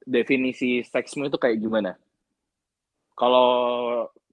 [0.03, 1.95] Definisi seksmu itu kayak gimana?
[3.15, 3.47] Kalau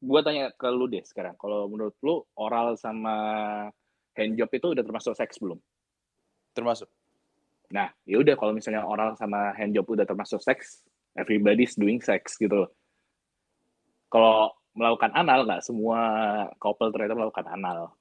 [0.00, 3.14] gua tanya ke lu deh sekarang kalau menurut lu oral sama
[4.16, 5.60] handjob itu udah termasuk seks belum?
[6.56, 6.90] Termasuk.
[7.70, 10.82] Nah ya udah kalau misalnya oral sama handjob udah termasuk seks
[11.14, 12.70] everybody's doing sex gitu loh
[14.10, 16.00] kalau melakukan anal nggak semua
[16.58, 17.94] couple ternyata melakukan anal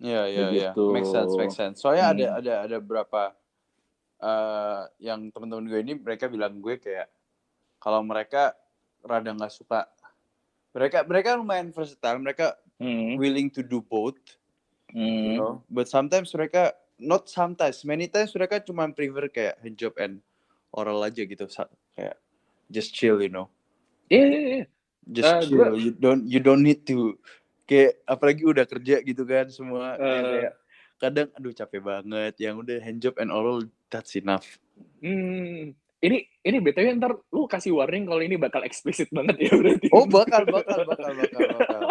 [0.00, 0.84] Iya iya iya, Begitu.
[0.96, 1.76] make sense make sense.
[1.84, 2.38] Soalnya ada Hmm.
[2.40, 3.22] ada ada berapa
[4.20, 7.08] eh yang teman-teman gue ini mereka bilang gue kayak
[7.76, 8.56] kalau mereka
[9.04, 9.88] rada nggak suka
[10.72, 13.20] mereka mereka lumayan versatile mereka Hmm.
[13.20, 14.16] willing to do both
[14.96, 15.36] you Hmm.
[15.36, 15.52] know.
[15.68, 20.20] But sometimes mereka not sometimes, many times mereka cuma prefer kayak handjob and
[20.72, 21.48] oral aja gitu,
[21.96, 22.16] kayak
[22.68, 23.48] just chill, you know.
[24.08, 24.66] Iya, iya, iya.
[25.02, 25.56] Just Eh, chill.
[25.56, 27.16] gua- You don't you don't need to
[27.64, 30.02] kayak apalagi udah kerja gitu kan semua Eh.
[30.02, 30.52] kayak
[30.96, 34.60] kadang aduh capek banget yang udah handjob and oral that's enough.
[34.98, 35.72] Hmm.
[35.98, 39.88] Ini ini btw ntar lu kasih warning kalau ini bakal eksplisit banget ya berarti.
[39.90, 41.82] Oh bakal bakal bakal bakal bakal.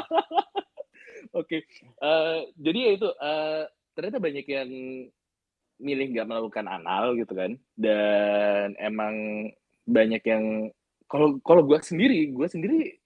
[1.40, 1.62] Oke,
[2.00, 3.62] Eh, jadi ya itu eh,
[3.94, 4.70] ternyata banyak yang
[5.78, 9.48] milih nggak melakukan anal gitu kan, dan emang
[9.86, 10.44] banyak yang
[11.10, 13.02] kalau kalau gue sendiri, gue sendiri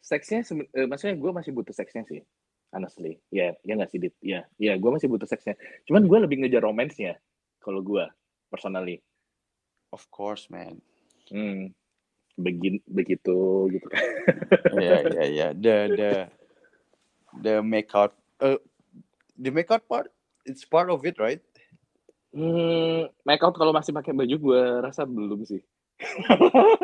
[0.00, 2.24] seksnya, eh, maksudnya gue masih butuh seksnya sih,
[2.72, 5.54] honestly, ya ya nggak sih dit, ya ya gue masih butuh seksnya,
[5.84, 7.20] cuman gue lebih ngejar romansnya
[7.60, 8.08] kalau gue
[8.48, 9.04] personally,
[9.90, 10.78] Of course man.
[11.30, 11.74] hmm,
[12.38, 14.02] begin begitu gitu kan.
[14.74, 15.48] Iya iya iya.
[15.54, 16.10] The the
[17.42, 18.58] the make out uh,
[19.34, 20.10] the make out part
[20.46, 21.42] it's part of it right?
[22.30, 25.62] Hmm, make out kalau masih pakai baju gue rasa belum sih.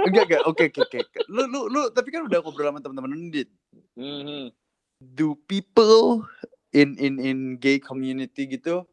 [0.06, 0.42] Enggak enggak.
[0.44, 1.00] Oke oke oke.
[1.32, 3.48] Lu lu lu tapi kan udah ngobrol sama teman-teman Dit.
[3.96, 4.52] Hmm.
[5.00, 6.24] Do people
[6.72, 8.84] in in in gay community gitu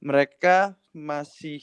[0.00, 1.60] mereka masih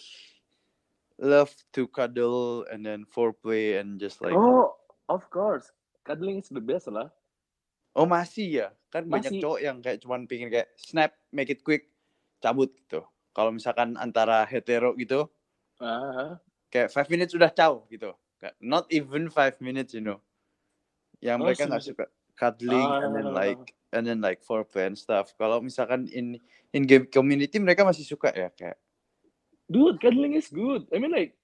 [1.18, 4.70] love to cuddle and then foreplay and just like oh, oh,
[5.10, 5.74] of course.
[6.06, 7.10] Cuddling is the best lah.
[7.98, 9.42] masih ya kan banyak Masih.
[9.42, 11.90] cowok yang kayak cuman pingin kayak snap make it quick
[12.38, 13.02] cabut gitu
[13.34, 15.26] kalau misalkan antara hetero gitu
[15.78, 18.12] Ah, kayak five minutes udah caw gitu
[18.60, 20.20] not even five minutes you know
[21.20, 22.06] yang Oh, mereka nggak suka
[22.38, 23.34] cuddling and then Ah.
[23.34, 26.38] like and then like foreplay and stuff kalau misalkan in
[26.72, 28.78] in game community mereka masih suka ya kayak
[29.68, 30.88] dude, cuddling is good.
[30.92, 31.36] I mean like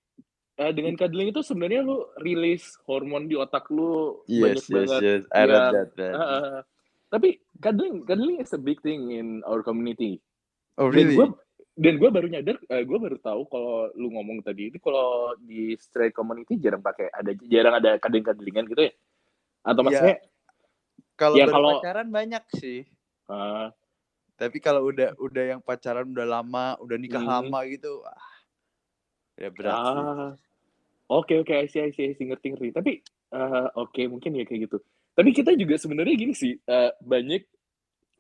[0.56, 5.02] eh, dengan cuddling itu sebenarnya lu release hormon di otak lu banyak yes yes banget.
[5.02, 6.14] yes I read yang- that, man.
[6.14, 6.60] Ah.
[7.10, 10.22] tapi cuddling cuddling is a big thing in our community.
[10.78, 11.28] oh Dan really gue
[11.74, 16.14] dan gue baru nyadar, gue baru tahu kalau lu ngomong tadi itu kalau di straight
[16.14, 18.94] community jarang pakai ada jarang ada cuddlingan gitu ya?
[19.66, 19.88] Atau Iya.
[19.90, 20.18] maksudnya?
[21.14, 22.90] kalau ya kalau- pacaran banyak sih
[23.30, 23.70] ah,
[24.34, 27.32] tapi kalau udah udah yang pacaran udah lama udah nikah Hmm.
[27.50, 28.34] lama gitu ah,
[29.38, 29.94] ya berat sih.
[29.94, 30.30] Ah,
[31.10, 32.70] oke oke, I see, I see, I see, ngerti ngerti.
[32.74, 32.92] Tapi
[33.34, 34.78] eh, oke mungkin ya kayak gitu.
[35.14, 37.46] Tapi kita juga sebenarnya gini sih, eh, banyak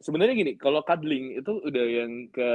[0.03, 2.49] sebenarnya gini, kalau cuddling itu udah yang ke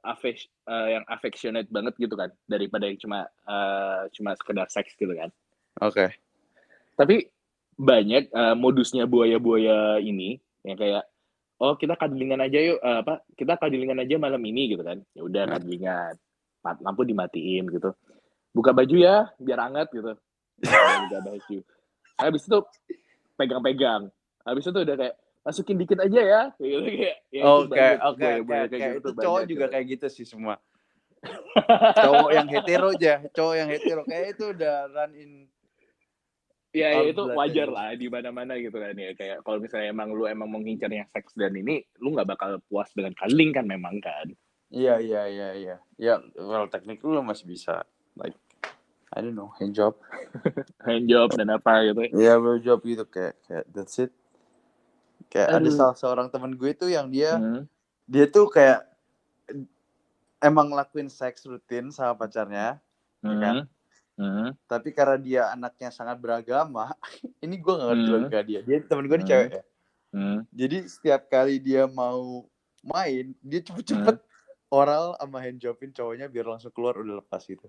[0.00, 5.10] affec- eh, yang affectionate banget gitu kan, daripada yang cuma eh, cuma sekedar seks gitu
[5.10, 5.28] kan.
[5.78, 6.06] oke.
[6.94, 7.26] Tapi
[7.74, 11.02] banyak eh, modusnya buaya-buaya ini yang kayak
[11.58, 15.02] oh kita cuddlingan aja yuk eh, apa kita cuddlingan aja malam ini gitu kan.
[15.12, 15.52] Ya udah Hmm.
[15.58, 16.14] cuddlingan.
[16.62, 17.90] Lampu dimatiin gitu.
[18.52, 20.14] Buka baju ya biar hangat gitu.
[21.02, 21.58] Buka baju.
[22.14, 22.58] Habis itu
[23.34, 24.12] pegang-pegang.
[24.42, 26.42] Habis itu udah kayak masukin dikit aja ya.
[26.62, 29.72] Gitu kayak ya, oke oke oke gitu itu cowok juga gitu.
[29.74, 30.56] kayak gitu sih semua.
[32.02, 34.02] Cowok yang hetero aja cowok yang hetero.
[34.02, 35.32] Kayak itu udah run in
[36.72, 37.76] Ya, ya itu wajar aja.
[37.76, 39.12] lah di mana-mana gitu kan ya.
[39.12, 42.88] Kayak kalau misalnya emang lu emang mengincar yang seks dan ini lu nggak bakal puas
[42.96, 44.32] dengan cuddling kan memang kan.
[44.72, 45.76] Iya iya iya iya.
[46.00, 47.84] Ya well technically lo masih bisa
[48.16, 48.34] like
[49.12, 50.00] I don't know hand job.
[50.88, 52.08] Hand job dan apa gitu.
[52.08, 54.10] Iya job gitu kayak kayak that's it
[55.32, 55.72] kayak ada Aduh.
[55.72, 57.64] salah seorang teman gue tuh yang dia Hmm.
[58.04, 58.84] dia tuh kayak
[60.38, 62.76] emang ngelakuin seks rutin sama pacarnya
[63.24, 63.56] ya kan?
[63.64, 63.70] Hmm.
[64.12, 64.50] Hmm.
[64.68, 66.92] tapi karena dia anaknya sangat beragama
[67.44, 68.14] ini gue gak ngerti Hmm.
[68.20, 69.32] logika dia dia temen gue ini Hmm.
[69.32, 69.62] cewek ya
[70.12, 70.38] Hmm.
[70.52, 72.44] jadi setiap kali dia mau
[72.84, 74.20] main dia cepet-cepet
[74.68, 77.64] oral sama handjobin cowoknya biar langsung keluar udah lepas gitu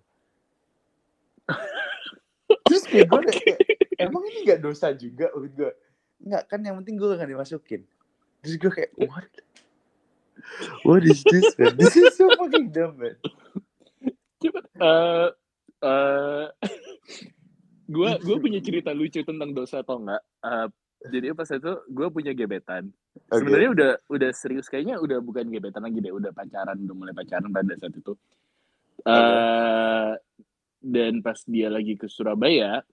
[2.68, 3.60] terus kayak gue kayak, kayak,
[4.04, 5.72] emang ini gak dosa juga menurut gue
[6.24, 7.82] nggak kan yang penting gue gak dimasukin
[8.44, 9.28] terus gue kayak what
[10.88, 13.16] what is this man this is so fucking dumb man
[14.44, 15.30] Coba eh
[15.84, 16.48] eh
[17.96, 20.24] gua gua punya cerita lucu tentang dosa atau enggak.
[20.44, 20.68] Eh,
[21.12, 22.88] jadi pas itu gue punya gebetan.
[23.28, 23.44] Oke.
[23.44, 27.52] Sebenarnya udah udah serius kayaknya udah bukan gebetan lagi deh, udah pacaran, udah mulai pacaran
[27.52, 28.14] pada saat itu.
[29.04, 30.12] Eh
[30.84, 32.84] dan pas dia lagi ke Surabaya,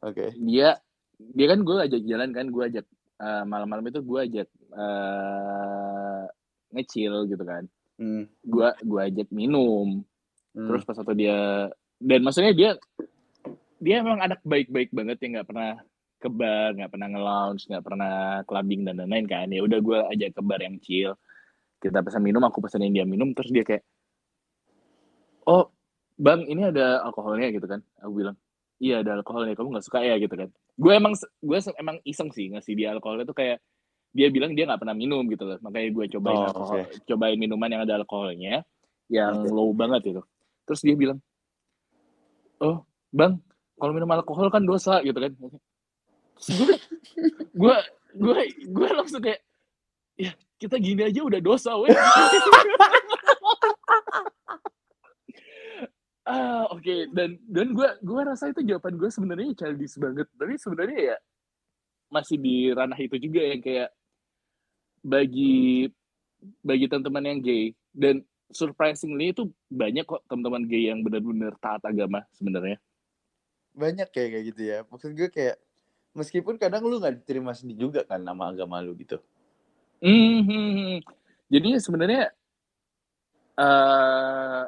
[0.00, 0.80] oke dia
[1.18, 2.86] dia kan gue ajak jalan kan, gue ajak
[3.20, 6.24] eh, malam-malam itu gue ajak eh
[6.72, 7.68] ngecil gitu kan.
[8.00, 10.02] Hmm, Gua gua ajak minum.
[10.56, 10.66] hmm.
[10.66, 11.68] Terus pas waktu dia
[12.02, 12.70] dan maksudnya dia
[13.78, 15.70] dia emang anak baik-baik banget yang nggak pernah
[16.22, 18.14] ke bar, nggak pernah nge-lounge, nggak pernah
[18.46, 19.46] clubbing dan lain-lain kan.
[19.50, 21.18] Ya udah gue ajak ke bar yang chill.
[21.82, 23.82] Kita pesan minum, aku pesanin dia minum, terus dia kayak,
[25.50, 25.66] oh
[26.14, 27.82] bang ini ada alkoholnya gitu kan.
[27.98, 28.38] Aku bilang,
[28.78, 30.46] iya ada alkoholnya, kamu nggak suka ya gitu kan.
[30.76, 33.60] Gue emang gue emang iseng sih ngasih dia alkoholnya tuh kayak
[34.12, 35.56] dia bilang dia nggak pernah minum gitu loh.
[35.60, 37.04] Makanya gue cobain Oh, alkohol oke.
[37.06, 38.64] cobain minuman yang ada alkoholnya
[39.12, 39.52] yang Oke.
[39.52, 40.22] low banget gitu
[40.64, 41.20] terus dia bilang
[42.58, 42.80] oh
[43.12, 43.36] bang
[43.76, 45.32] kalau minum alkohol kan dosa gitu kan.
[46.48, 46.74] Gue
[47.52, 47.76] gue
[48.16, 48.36] gue
[48.70, 49.40] gue langsung kayak
[50.16, 51.90] ya kita gini aja udah dosa weh
[56.28, 57.10] ah oke.
[57.10, 60.26] Dan dan gue gue rasa itu jawaban gue sebenarnya childish banget.
[60.36, 61.16] Tapi sebenarnya ya
[62.12, 63.90] masih di ranah itu juga yang kayak
[65.02, 65.88] bagi
[66.62, 67.64] bagi teman-teman yang gay.
[67.92, 72.78] Dan surprisingly itu banyak kok teman-teman gay yang benar-benar taat agama sebenarnya.
[73.72, 74.78] Banyak kayak kayak gitu ya.
[74.86, 75.56] Maksud gue kayak
[76.12, 79.16] meskipun kadang lu nggak diterima sendiri juga kan nama agama lu gitu.
[80.02, 80.98] Hmm,
[81.48, 82.34] jadinya sebenarnya
[83.52, 84.64] eh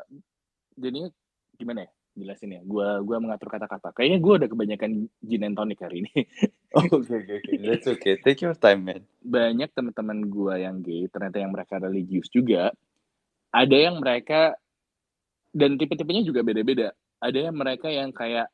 [0.79, 1.09] jadinya
[1.57, 2.61] gimana ya jelasin ya?
[2.63, 3.91] Gua gua mengatur kata-kata.
[3.91, 4.91] Kayaknya gua udah kebanyakan
[5.23, 6.15] gin and tonic hari ini.
[6.75, 11.43] oke oke oke that's okay take your time man Banyak teman-teman gua yang gay, ternyata
[11.43, 12.71] yang mereka religius juga.
[13.55, 14.59] Ada yang mereka
[15.55, 16.91] dan tipe-tipenya juga beda-beda.
[17.23, 18.51] Ada yang mereka yang kayak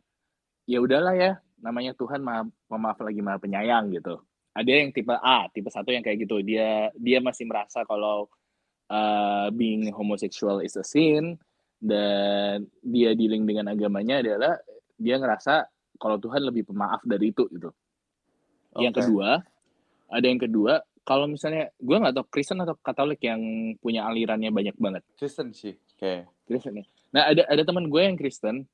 [0.68, 4.20] ya udahlah ya, namanya Tuhan maha pemaaf lagi maha penyayang gitu.
[4.52, 6.44] Ada yang tipe A, tipe satu yang kayak gitu.
[6.44, 8.28] Dia dia masih merasa kalau
[8.92, 11.40] uh, being homosexual is a sin
[11.80, 14.60] dan dia dealing dengan agamanya adalah
[15.00, 15.64] dia ngerasa
[15.96, 17.72] kalau Tuhan lebih pemaaf dari itu gitu.
[18.76, 19.00] Yang Oke.
[19.04, 19.28] kedua,
[20.12, 23.40] ada yang kedua, kalau misalnya gue nggak tahu Kristen atau Katolik yang
[23.80, 25.02] punya alirannya banyak banget.
[25.16, 26.84] Kristen sih kayak Kristen ya.
[27.16, 28.68] Nah ada ada teman gue yang Kristen,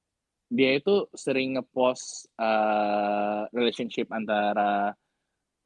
[0.50, 4.92] dia itu sering ngepost uh, relationship antara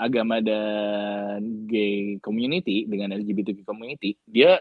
[0.00, 4.16] agama dan gay community dengan LGBTQ community.
[4.24, 4.56] Dia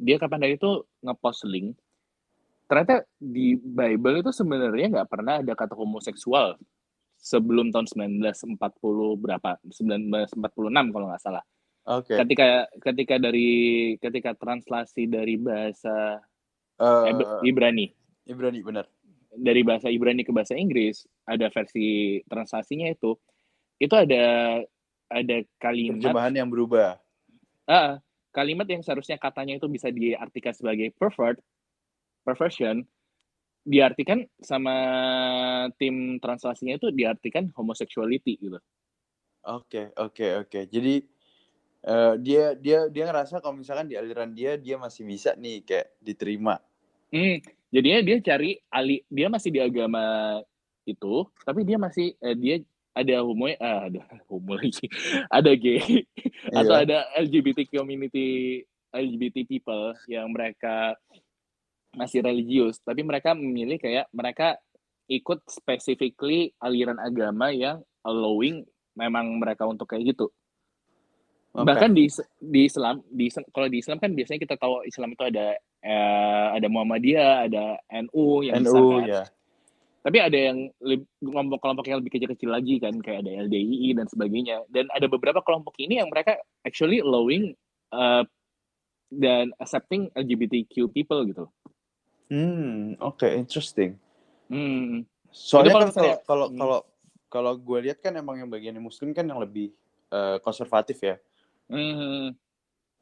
[0.00, 1.76] dia kapan dari itu ngepost link.
[2.70, 6.54] Ternyata di Bible itu sebenarnya nggak pernah ada kata homoseksual
[7.18, 8.46] sebelum tahun 1940
[9.18, 9.58] berapa?
[9.74, 11.42] 1946 kalau nggak salah.
[11.90, 12.14] Oke.
[12.14, 13.50] Ketika ketika dari
[13.98, 16.22] ketika translasi dari bahasa
[16.80, 17.90] Ib- Ibrani.
[18.30, 18.86] Ibrani benar.
[19.34, 23.18] Dari bahasa Ibrani ke bahasa Inggris ada versi translasinya itu
[23.82, 24.62] itu ada
[25.10, 27.02] ada kalimat terjemahan yang berubah.
[27.66, 27.98] Ah,
[28.30, 31.42] kalimat yang seharusnya katanya itu bisa diartikan sebagai pervert
[32.22, 32.84] perversion
[33.60, 34.74] diartikan sama
[35.76, 38.58] tim translasinya itu diartikan homosexuality gitu
[39.40, 40.60] Oke, oke, oke.
[40.68, 41.00] Jadi
[41.88, 45.96] eh, dia dia dia ngerasa kalau misalkan di aliran dia dia masih bisa nih kayak
[45.96, 46.60] diterima.
[47.08, 47.40] Hmm,
[47.72, 50.36] jadinya dia cari ali dia masih di agama
[50.84, 52.56] itu, tapi dia masih eh, dia
[52.92, 54.86] ada homo ah, ada homo lagi,
[55.32, 56.04] ada gay
[56.52, 56.84] atau Iya.
[56.84, 58.60] ada LGBT community
[58.92, 60.98] LGBT people yang mereka
[61.94, 64.58] masih religius, tapi mereka memilih kayak mereka
[65.10, 68.62] ikut specifically aliran agama yang allowing
[68.94, 70.30] memang mereka untuk kayak gitu.
[71.50, 71.66] Oke.
[71.66, 72.06] Bahkan di
[72.38, 76.66] di Islam, di kalau di Islam kan biasanya kita tahu Islam itu ada eh, ada
[76.70, 77.64] Muhammadiyah, ada
[78.06, 79.26] NU yang NU ya.
[80.00, 80.72] Tapi ada yang
[81.20, 84.64] kelompok-kelompok yang lebih kecil-kecil lagi kan, kayak ada LDII dan sebagainya.
[84.72, 87.52] Dan ada beberapa kelompok ini yang mereka actually allowing
[87.92, 88.24] uh,
[89.12, 91.44] dan accepting LGBTQ people gitu.
[92.30, 93.98] Hmm, oke, interesting.
[94.46, 95.02] Hmm.
[95.34, 96.58] Soalnya kan kalau kalau hmm.
[96.58, 96.78] kalau
[97.30, 99.74] kalau gue lihat kan emang yang bagian muslim kan yang lebih
[100.14, 101.16] eh, konservatif ya.
[101.66, 102.34] Hmm.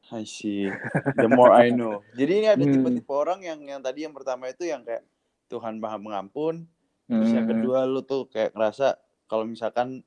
[0.08, 0.72] I see.
[1.20, 2.00] The more I know.
[2.18, 2.72] Jadi ini ada Hmm.
[2.72, 5.04] tipe-tipe orang yang yang tadi yang pertama itu yang kayak
[5.52, 6.64] Tuhan Maha Mengampun,
[7.08, 7.52] terus yang Hmm.
[7.56, 8.96] kedua lu tuh kayak ngerasa
[9.28, 10.00] kalau misalkan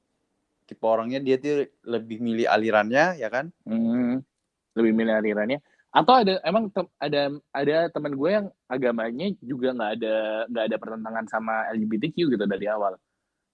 [0.66, 3.54] tipe orangnya dia tuh lebih milih alirannya ya kan?
[3.66, 4.26] Hmm.
[4.74, 5.60] Lebih milih alirannya.
[5.92, 10.16] Atau ada emang tem- ada ada teman gue yang agamanya juga nggak ada
[10.48, 12.96] nggak ada pertentangan sama LGBTQ gitu dari awal.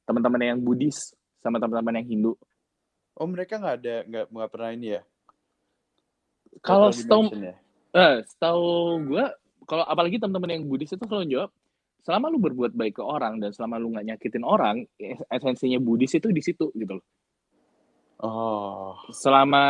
[0.05, 2.33] Teman-teman yang Buddhis sama teman-teman yang Hindu.
[3.17, 5.01] Oh mereka nggak ada nggak nggak pernah ini ya?
[6.61, 7.57] Kalau setahu ya?
[7.97, 9.25] eh, setahu gue
[9.65, 11.49] kalau apalagi teman-teman yang Buddhis itu selalu jawab
[12.05, 16.13] selama lu berbuat baik ke orang dan selama lu nggak nyakitin orang es- esensinya Buddhis
[16.13, 17.05] itu di situ gitu loh.
[18.17, 19.63] Oh, selama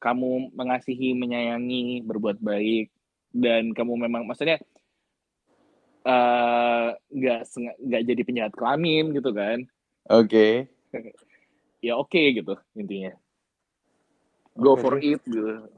[0.00, 2.88] kamu mengasihi, menyayangi, berbuat baik,
[3.36, 4.56] dan kamu memang maksudnya
[6.06, 9.64] eh, nggak senga- nggak jadi penjahat kelamin gitu kan,
[10.08, 10.48] oke.
[11.86, 13.12] ya oke gitu intinya.
[14.58, 15.68] Go Oke for it gitu,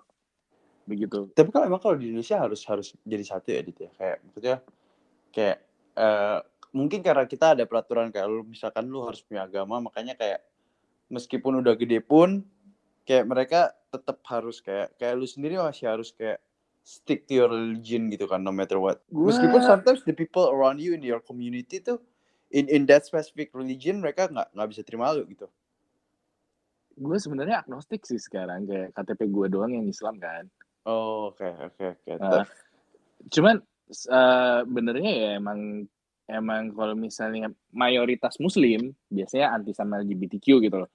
[0.89, 1.31] begitu.
[1.35, 3.91] Tapi kalau emang kalau di Indonesia harus harus jadi satu ya, Dit ya.
[3.99, 4.57] Kayak maksudnya
[5.35, 5.59] kayak
[5.97, 6.39] eh,
[6.75, 10.43] mungkin karena kita ada peraturan kayak lu misalkan lu harus punya agama, makanya kayak
[11.11, 12.47] meskipun udah gede pun
[13.05, 16.39] kayak mereka tetap harus kayak kayak lu sendiri masih harus kayak
[16.81, 19.03] stick to your religion gitu kan no matter what.
[19.11, 21.99] Gua- Meskipun sometimes the people around you in your community tuh
[22.49, 25.51] in in that specific religion mereka nggak nggak bisa terima lu gitu.
[27.01, 30.45] gue sebenarnya agnostik sih sekarang kayak KTP gue doang yang Islam kan.
[30.85, 32.13] Oh, oke oke oke.
[32.21, 32.45] Nah,
[33.33, 33.57] cuman
[34.13, 35.89] uh, benernya ya emang
[36.29, 40.91] emang kalau misalnya mayoritas Muslim biasanya anti sama LGBTQ gitu loh.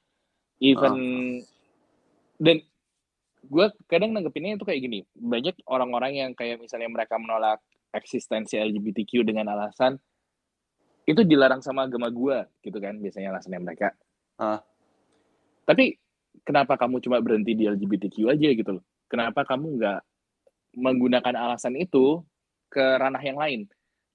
[0.63, 0.95] Even
[2.39, 2.57] dan
[3.45, 7.61] gue kadang nanggepinnya itu kayak gini banyak orang-orang yang kayak misalnya mereka menolak
[7.93, 10.01] eksistensi LGBTQ dengan alasan
[11.05, 13.93] itu dilarang sama agama gue gitu kan biasanya alasannya mereka.
[14.35, 14.59] Ah.
[15.63, 15.95] tapi
[16.43, 18.83] kenapa kamu cuma berhenti di LGBTQ aja gitu loh?
[19.07, 19.99] Kenapa kamu nggak
[20.75, 22.19] menggunakan alasan itu
[22.67, 23.65] ke ranah yang lain?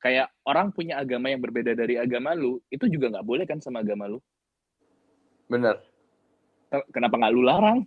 [0.00, 3.80] Kayak orang punya agama yang berbeda dari agama lu itu juga nggak boleh kan sama
[3.80, 4.18] agama lu?
[5.48, 5.80] Bener.
[6.94, 7.84] Kenapa nggak lu larang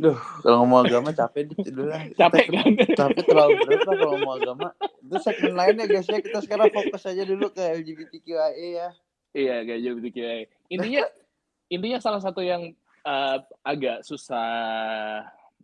[0.00, 2.08] Duh, kalau ngomong agama capek dulu lah.
[2.20, 4.68] capek kan Capek terlalu berat lah kalau ngomong agama.
[4.80, 6.24] Itu segmen lainnya guys ya.
[6.24, 8.88] Kita sekarang fokus aja dulu ke LGBTQIA ya.
[9.36, 10.18] Iya, kayak LGBTQ.
[10.72, 11.04] Intinya
[11.68, 12.72] intinya salah satu yang
[13.04, 14.48] uh, agak susah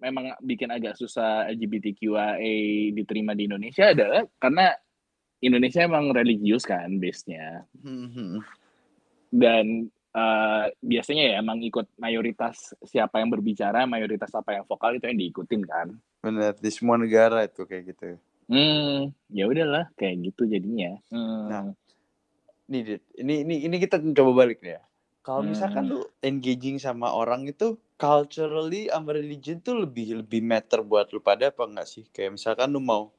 [0.04, 4.68] memang bikin agak susah LGBTQIA diterima di Indonesia adalah karena
[5.40, 7.64] Indonesia emang religius kan base-nya.
[7.80, 8.44] Hmm,
[9.32, 15.04] Dan uh, biasanya ya emang ikut mayoritas siapa yang berbicara, mayoritas apa yang vokal itu
[15.04, 15.88] yang diikutin kan.
[16.24, 18.16] Bener, di semua negara itu kayak gitu.
[18.48, 20.96] Hmm, ya udahlah kayak gitu jadinya.
[21.12, 21.46] Hmm.
[21.50, 21.64] Nah,
[22.66, 24.82] Dit, ini ini ini kita coba balik ya.
[25.22, 25.54] Kalau Hmm.
[25.54, 31.22] misalkan lu engaging sama orang itu culturally sama religion tuh lebih lebih matter buat lu
[31.22, 32.04] pada apa enggak sih?
[32.10, 33.14] Kayak misalkan lu mau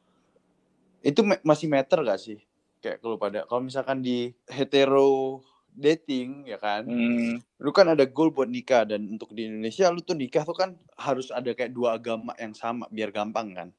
[0.99, 2.39] itu ma- masih matter gak sih?
[2.83, 5.39] Kayak lu pada kalau misalkan di hetero
[5.77, 10.01] dating ya kan, Hmm, lu kan ada goal buat nikah dan untuk di Indonesia lu
[10.01, 13.69] tuh nikah tuh kan harus ada kayak dua agama yang sama biar gampang kan.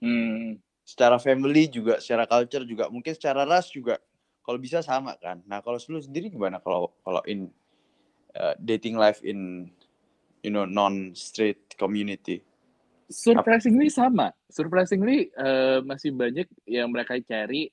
[0.00, 3.96] hmm, Secara family juga, secara culture juga, mungkin secara ras juga
[4.44, 5.40] kalau bisa sama kan.
[5.48, 7.48] Nah, kalau lu sendiri gimana kalau kalau in
[8.36, 9.70] uh, dating life in
[10.44, 12.44] you know non straight community?
[13.10, 14.32] surprisingly sama.
[14.50, 17.70] Surprisingly eh, masih banyak yang mereka cari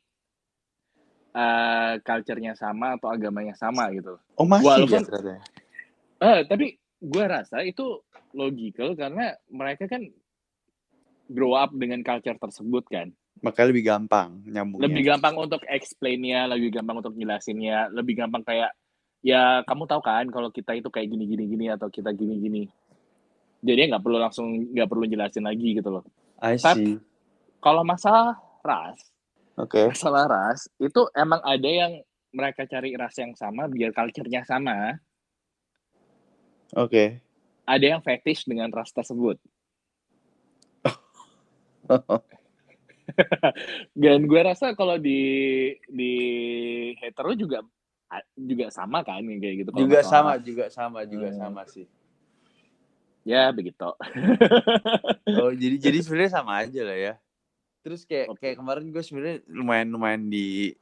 [1.32, 4.20] eh culture-nya sama atau agamanya sama gitu.
[4.36, 5.32] Oh, masih Walaupun- ya ternyata.
[5.32, 5.42] ya?
[6.22, 6.66] Eh, tapi
[7.02, 8.04] gue rasa itu
[8.36, 10.06] logical karena mereka kan
[11.32, 13.08] grow up dengan culture tersebut kan.
[13.42, 14.86] Makanya lebih gampang nyambungnya.
[14.92, 18.76] Lebih gampang untuk explain-nya, lebih gampang untuk jelasinnya, lebih gampang kayak
[19.24, 22.64] ya kamu tahu kan kalau kita itu kayak gini gini gini atau kita gini gini.
[23.62, 26.04] Jadi nggak perlu langsung nggak perlu jelasin lagi gitu loh.
[26.42, 26.98] I see.
[27.62, 28.98] Kalau masalah ras,
[29.62, 29.94] Oke.
[29.94, 32.02] masalah ras itu emang ada yang
[32.34, 34.98] mereka cari ras yang sama biar culture-nya sama.
[36.74, 37.22] Oke.
[37.68, 39.38] Ada yang fetish dengan ras tersebut.
[44.02, 45.20] Dan gue rasa kalau di
[45.92, 46.14] di
[46.98, 47.62] hetero juga
[48.36, 49.70] juga sama kan kayak gitu.
[49.76, 51.38] juga sama, masalah- juga sama, juga Hmm.
[51.38, 51.88] sama sih.
[53.28, 53.86] Ya begitu.
[55.38, 57.14] Oh, jadi jadi sebenarnya sama aja lah ya.
[57.82, 58.40] Terus kayak Oke.
[58.42, 60.74] kayak kemarin gue sebenarnya lumayan lumayan di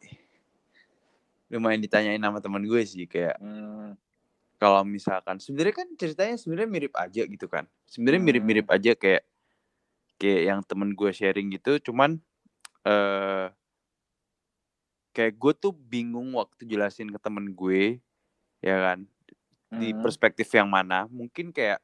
[1.49, 3.95] lumayan ditanyain sama teman gue sih kayak Hmm,
[4.59, 7.65] kalau misalkan sebenarnya kan ceritanya sebenarnya mirip aja gitu kan.
[7.87, 8.27] Sebenarnya Hmm.
[8.27, 9.23] mirip-mirip aja kayak
[10.19, 12.19] kayak yang temen gue sharing gitu, cuman
[12.87, 13.47] eh
[15.15, 17.99] kayak gue tuh bingung waktu jelasin ke temen gue
[18.63, 18.99] ya kan
[19.79, 21.07] di hmm, perspektif yang mana.
[21.11, 21.79] Mungkin kayak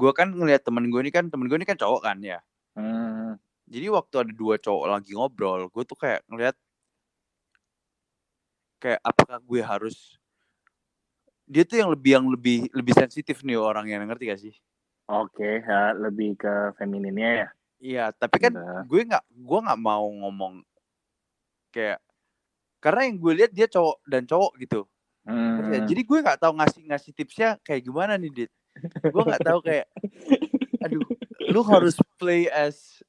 [0.00, 2.38] gue kan ngelihat temen gue ini kan temen gue ini kan cowok kan ya.
[2.76, 2.99] hmm,
[3.70, 6.58] Jadi waktu ada dua cowok lagi ngobrol, gue tuh kayak ngelihat
[8.82, 10.18] kayak apakah gue harus
[11.46, 14.54] dia tuh yang lebih yang lebih lebih sensitif nih orang yang ngerti gak sih?
[15.06, 17.48] Oke, ya, lebih ke femininnya ya.
[17.80, 18.82] Iya, tapi kan Udah.
[18.86, 20.62] gue nggak gue nggak mau ngomong
[21.70, 22.02] kayak
[22.82, 24.80] karena yang gue lihat dia cowok dan cowok gitu.
[25.22, 28.50] Hmm, Jadi gue nggak tahu ngasih ngasih tipsnya kayak gimana nih, Dit.
[29.14, 29.86] Gue nggak tahu kayak
[30.84, 31.04] aduh,
[31.50, 33.02] lu harus play as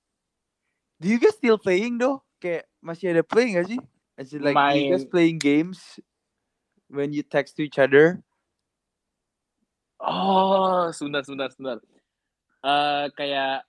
[1.01, 2.21] Do you guys still playing though?
[2.37, 3.81] Kayak masih ada playing gak sih?
[4.21, 5.09] As in, like do you guys Main.
[5.09, 5.97] playing games
[6.85, 8.21] when you text to each other?
[9.97, 11.81] Oh, sebentar, sebentar, sebentar.
[12.61, 13.65] Eh kayak,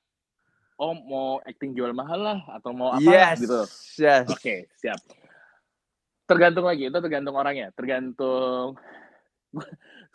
[0.76, 3.40] oh mau acting jual mahal lah atau mau apa yes.
[3.40, 3.60] gitu.
[3.96, 4.28] Yes.
[4.28, 5.00] Oke, siap.
[6.28, 8.76] Tergantung lagi, itu tergantung orangnya, tergantung.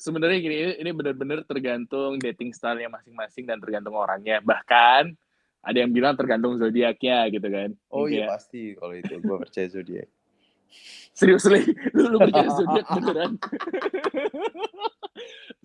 [0.06, 4.38] Sebenarnya gini, ini- ini benar-benar tergantung dating style-nya masing-masing dan tergantung orangnya.
[4.42, 5.18] Bahkan
[5.64, 7.70] ada yang bilang tergantung zodiaknya gitu kan.
[7.90, 10.08] Oh iya pasti kalau itu gue percaya zodiak.
[11.18, 11.58] Serius lu,
[11.96, 13.32] lu percaya zodiak beneran?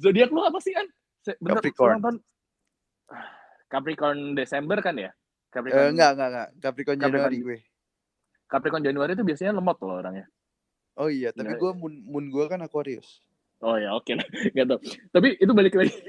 [0.01, 0.87] zodiak lu apa sih kan?
[1.23, 1.99] Capricorn.
[2.03, 2.17] tahun.
[3.69, 5.11] Capricorn Desember kan ya?
[5.13, 7.13] Eh, Capricorn, enggak enggak enggak Capricorn Capricorn.
[7.13, 7.59] Januari gue.
[8.49, 10.27] Capricorn Januari itu biasanya lemot loh orangnya.
[11.01, 13.25] Oh iya, tapi gue moon, moon gue kan Aquarius.
[13.63, 14.79] Oh ya oke lah, nggak tahu.
[15.15, 15.95] Tapi itu balik lagi.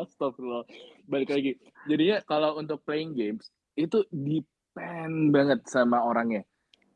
[0.00, 0.64] Astagfirullah.
[1.04, 1.52] Balik lagi.
[1.84, 6.40] Jadinya kalau untuk playing games itu depend banget sama orangnya.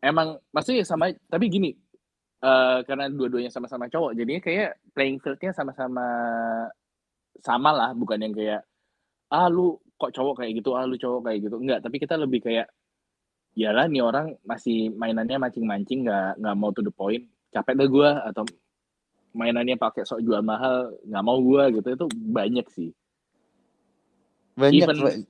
[0.00, 1.72] Emang maksudnya sama tapi gini.
[2.36, 6.04] eh karena dua-duanya sama-sama cowok, jadinya kayak playing field-nya sama-sama
[7.40, 8.61] sama lah, bukan yang kayak
[9.32, 11.57] ah lu kok cowok kayak gitu, ah lu cowok kayak gitu.
[11.57, 12.68] Enggak, tapi kita lebih kayak
[13.57, 18.11] yalah nih orang masih mainannya mancing-mancing nggak nggak mau to the point capek dah gue
[18.32, 18.42] atau
[19.30, 22.90] mainannya pakai sok jual mahal nggak mau gue gitu itu banyak sih
[24.57, 24.88] Banyak.
[24.88, 25.28] Even-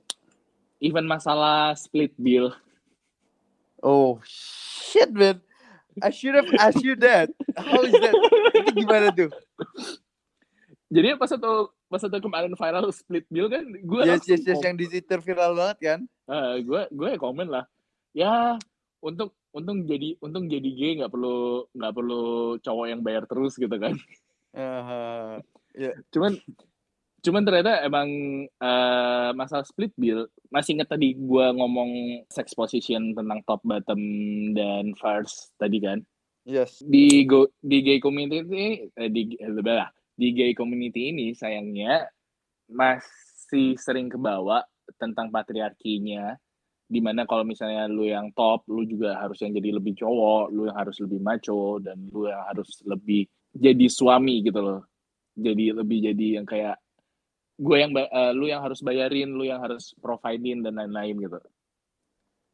[0.79, 2.55] even masalah split bill
[3.77, 5.37] Oh shit man.
[6.01, 7.29] I should have asked you that.
[7.53, 8.13] How is that?
[8.57, 9.29] Itu gimana tuh?
[10.89, 14.73] jadi pas satu pas satu kemarin viral split bill kan gue Yes yes yes yang
[14.73, 15.99] di Twitter viral banget kan?
[16.57, 17.69] gue gue komen lah
[18.17, 18.57] ya
[18.97, 22.25] untuk untung jadi untung jadi gay nggak perlu nggak perlu
[22.61, 23.95] cowok yang bayar terus gitu kan
[24.57, 25.39] Aha.
[26.11, 26.33] cuman
[27.21, 28.09] cuman ternyata emang
[28.47, 34.01] eh, masalah split bill masih inget tadi gua ngomong sex position tentang top bottom
[34.55, 35.99] dan first tadi kan
[36.47, 36.79] Yes.
[36.79, 39.51] di go di gay community ini eh, di eh,
[40.15, 42.07] di gay community ini sayangnya
[42.71, 44.63] masih sering kebawa
[44.95, 46.39] tentang patriarkinya
[46.87, 50.71] di mana kalau misalnya lu yang top lu juga harus yang jadi lebih cowok lu
[50.71, 54.81] yang harus lebih macho dan lu yang harus lebih jadi suami gitu loh
[55.35, 56.79] jadi lebih jadi yang kayak
[57.59, 61.39] gue yang eh, lu yang harus bayarin lu yang harus providein dan lain-lain gitu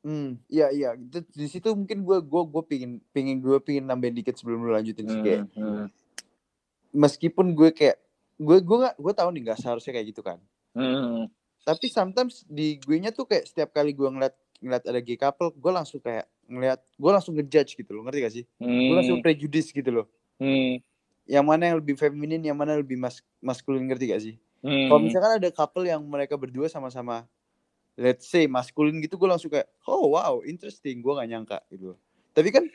[0.04, 1.00] Hmm, iya iya.
[1.32, 5.08] Di situ mungkin gue gue gue pingin pingin gue pingin nambahin dikit sebelum lu lanjutin
[5.08, 5.86] sih kayak Hmm, hmm,
[6.92, 8.04] meskipun gue kayak
[8.36, 10.44] gue gue gak gue tahu nih nggak seharusnya kayak gitu kan.
[10.76, 11.32] hmm,
[11.64, 15.52] Tapi sometimes di gue nya tuh kayak setiap kali gue ngeliat ngeliat ada gay couple,
[15.56, 18.46] gue langsung kayak ngeliat gue langsung ngejudge gitu loh, ngerti gak sih?
[18.60, 20.06] Gue langsung hmm, prejudice gitu loh.
[20.40, 20.80] hmm,
[21.24, 24.36] Yang mana yang lebih feminin, yang mana lebih mas maskulin ngerti gak sih?
[24.64, 24.88] hmm.
[24.92, 27.24] Kalau misalkan ada couple yang mereka berdua sama-sama
[27.94, 31.94] let's say maskulin gitu gue langsung kayak oh wow interesting gue gak nyangka gitu
[32.34, 32.66] tapi kan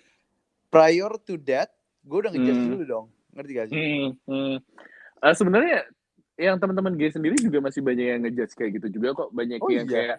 [0.70, 1.74] prior to that
[2.06, 2.70] gue udah ngejudge Hmm.
[2.70, 4.56] dulu dong ngerti gak sih Hmm, hmm.
[5.18, 5.82] Eh, sebenarnya
[6.38, 9.28] yang teman-teman gay sendiri juga masih banyak yang ngejudge kayak gitu juga kok.
[9.34, 9.92] Banyak Oh, yang iya?
[9.92, 10.18] kayak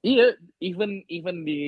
[0.00, 0.26] iya
[0.64, 1.60] even even di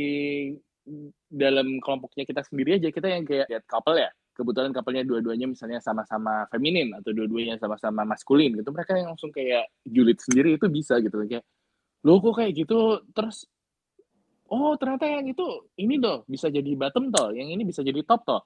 [1.29, 4.09] dalam kelompoknya kita sendiri aja kita yang kayak lihat couple ya.
[4.33, 8.73] Kebetulan couple-nya dua-duanya misalnya sama-sama feminin atau dua-duanya sama-sama maskulin gitu.
[8.73, 11.21] Mereka yang langsung kayak julid sendiri itu bisa gitu.
[11.29, 11.45] Kayak
[12.09, 13.05] lo kok kayak gitu?
[13.13, 13.45] Terus
[14.49, 15.45] oh ternyata yang itu
[15.77, 18.41] ini toh bisa jadi bottom toh yang ini bisa jadi top toh.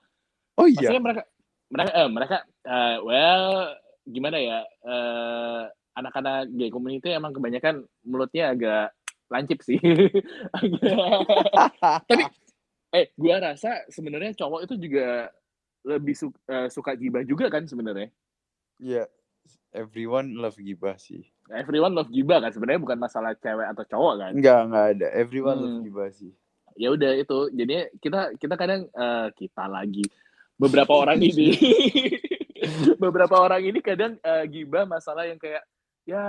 [0.59, 0.91] Oh iya?
[0.91, 1.23] Maksudnya mereka
[1.71, 2.37] mereka eh, mereka
[2.67, 3.47] eh, well
[4.05, 5.63] gimana ya eh,
[5.95, 8.87] anak-anak gay community emang kebanyakan mulutnya agak
[9.33, 9.81] lancip sih.
[12.11, 12.25] Tapi
[12.95, 15.33] eh gua rasa sebenarnya cowok itu juga
[15.85, 18.11] lebih su- eh, suka gibah juga kan sebenarnya.
[18.79, 19.11] Iya
[19.75, 24.33] everyone love gibah sih Everyone love gibah kan sebenarnya bukan masalah cewek atau cowok kan.
[24.33, 25.85] enggak enggak ada everyone love Hmm.
[25.85, 26.33] gibah sih
[26.75, 27.55] Ya udah itu.
[27.55, 30.03] Jadi kita kita kadang eh, kita lagi
[30.59, 31.55] beberapa orang ini
[33.03, 35.62] beberapa orang ini kadang eh, gibah masalah yang kayak
[36.05, 36.25] ya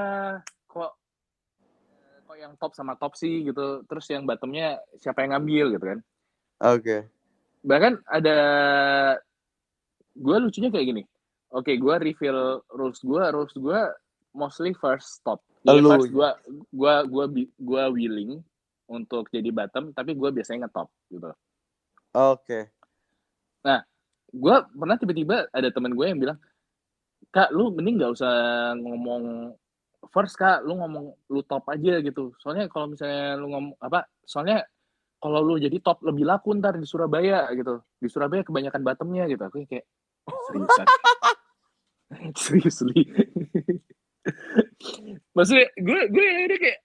[0.69, 0.91] kok
[1.59, 3.83] eh, kok yang top sama top sih gitu.
[3.85, 5.65] Terus yang bottomnya siapa yang ngambil?
[5.77, 5.99] gitu kan.
[6.75, 6.97] Oke.
[7.65, 8.37] Bahkan ada
[10.15, 11.03] gue lucunya kayak gini.
[11.55, 13.79] Oke gue reveal rules gue rules gue
[14.35, 15.43] mostly first top.
[15.65, 16.13] Jadi Lu, first ya.
[16.13, 16.29] gue
[16.71, 17.25] gue gue
[17.57, 18.31] gue willing
[18.85, 21.31] untuk jadi bottom tapi gue biasanya ngetop gitu.
[22.15, 22.75] Oke
[24.35, 26.37] gue pernah tiba-tiba ada temen gue yang bilang
[27.31, 28.31] kak lu mending nggak usah
[28.79, 29.55] ngomong
[30.09, 30.63] first kak.
[30.63, 32.33] Lu ngomong lu top aja gitu.
[32.39, 34.63] Soalnya kalau misalnya lu ngomong apa soalnya
[35.19, 37.81] kalau lu jadi top lebih laku ntar di Surabaya gitu.
[37.99, 39.43] Di Surabaya kebanyakan bottomnya gitu.
[39.43, 39.85] Aku kayak
[40.49, 40.87] seriusan
[42.41, 43.05] seriously
[45.37, 46.79] maksudnya gue gue ini kayak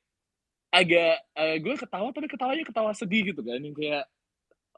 [0.71, 3.61] agak eh, gue ketawa tapi ketawanya ketawa sedih gitu kan.
[3.63, 4.05] Yang kayak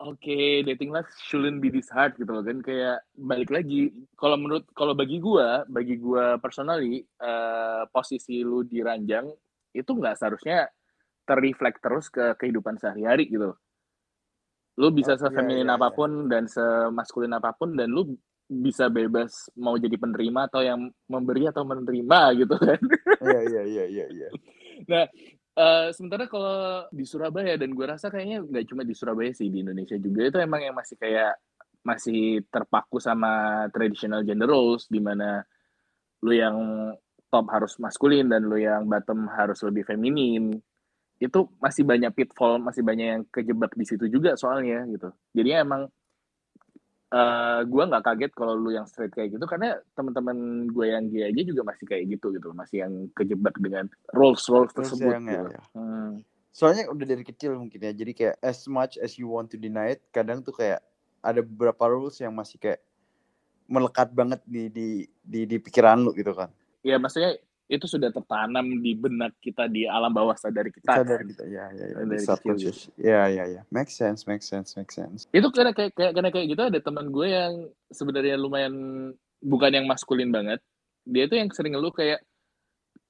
[0.02, 2.58] oke dating life shouldn't be this hard gitu loh kan.
[2.60, 8.82] Kayak balik lagi kalau menurut kalau bagi gua bagi gua personally eh, posisi lu di
[8.82, 9.30] ranjang
[9.72, 10.68] itu nggak seharusnya
[11.22, 13.54] terreflect terus ke kehidupan sehari-hari gitu
[14.80, 15.76] lu bisa Oh, iya, sefeminin iya, iya.
[15.76, 18.16] apa pun dan semaskulin apa pun dan lu
[18.48, 22.80] bisa bebas mau jadi penerima atau yang memberi atau menerima gitu kan.
[23.20, 24.28] Iya iya iya iya iya
[25.52, 29.60] Eh, sementara kalau di Surabaya dan gue rasa kayaknya nggak cuma di Surabaya sih di
[29.60, 31.36] Indonesia juga itu emang yang masih kayak
[31.84, 35.44] masih terpaku sama traditional gender roles di mana
[36.24, 36.56] lu yang
[37.28, 40.56] top harus maskulin dan lu yang bottom harus lebih feminin.
[41.20, 45.12] Itu masih banyak pitfall masih banyak yang kejebak di situ juga soalnya gitu.
[45.36, 45.84] Jadi emang
[47.12, 51.28] eh gue nggak kaget kalau lu yang straight kayak gitu karena teman-teman gue yang gay
[51.28, 53.84] aja juga masih kayak gitu gitu masih yang kejebak dengan
[54.16, 55.48] roles roles tersebut yang- ya, gitu.
[55.52, 55.62] ya.
[55.76, 56.24] Hmm.
[56.52, 57.92] Soalnya udah dari kecil mungkin ya.
[57.96, 60.80] Jadi kayak as much as you want to deny it, kadang tuh kayak
[61.24, 62.80] ada beberapa rules yang masih kayak
[63.68, 64.88] melekat banget di di
[65.24, 66.52] di, di pikiran lu gitu kan.
[66.82, 67.38] ya maksudnya
[67.72, 71.30] itu sudah tertanam di benak kita di alam bawah sadar kita Sadar kan.
[71.32, 71.42] gitu.
[71.48, 71.96] Ya, ya, ya.
[72.04, 72.78] Dari subconscious.
[73.00, 73.60] Ya, ya, ya.
[73.72, 75.24] Make sense, make sense, make sense.
[75.32, 77.52] itu karena kayak kayak karena kayak gitu ada teman gue yang
[77.88, 78.74] sebenarnya lumayan
[79.40, 80.60] bukan yang maskulin banget
[81.02, 82.20] dia tuh yang sering ngeluh kayak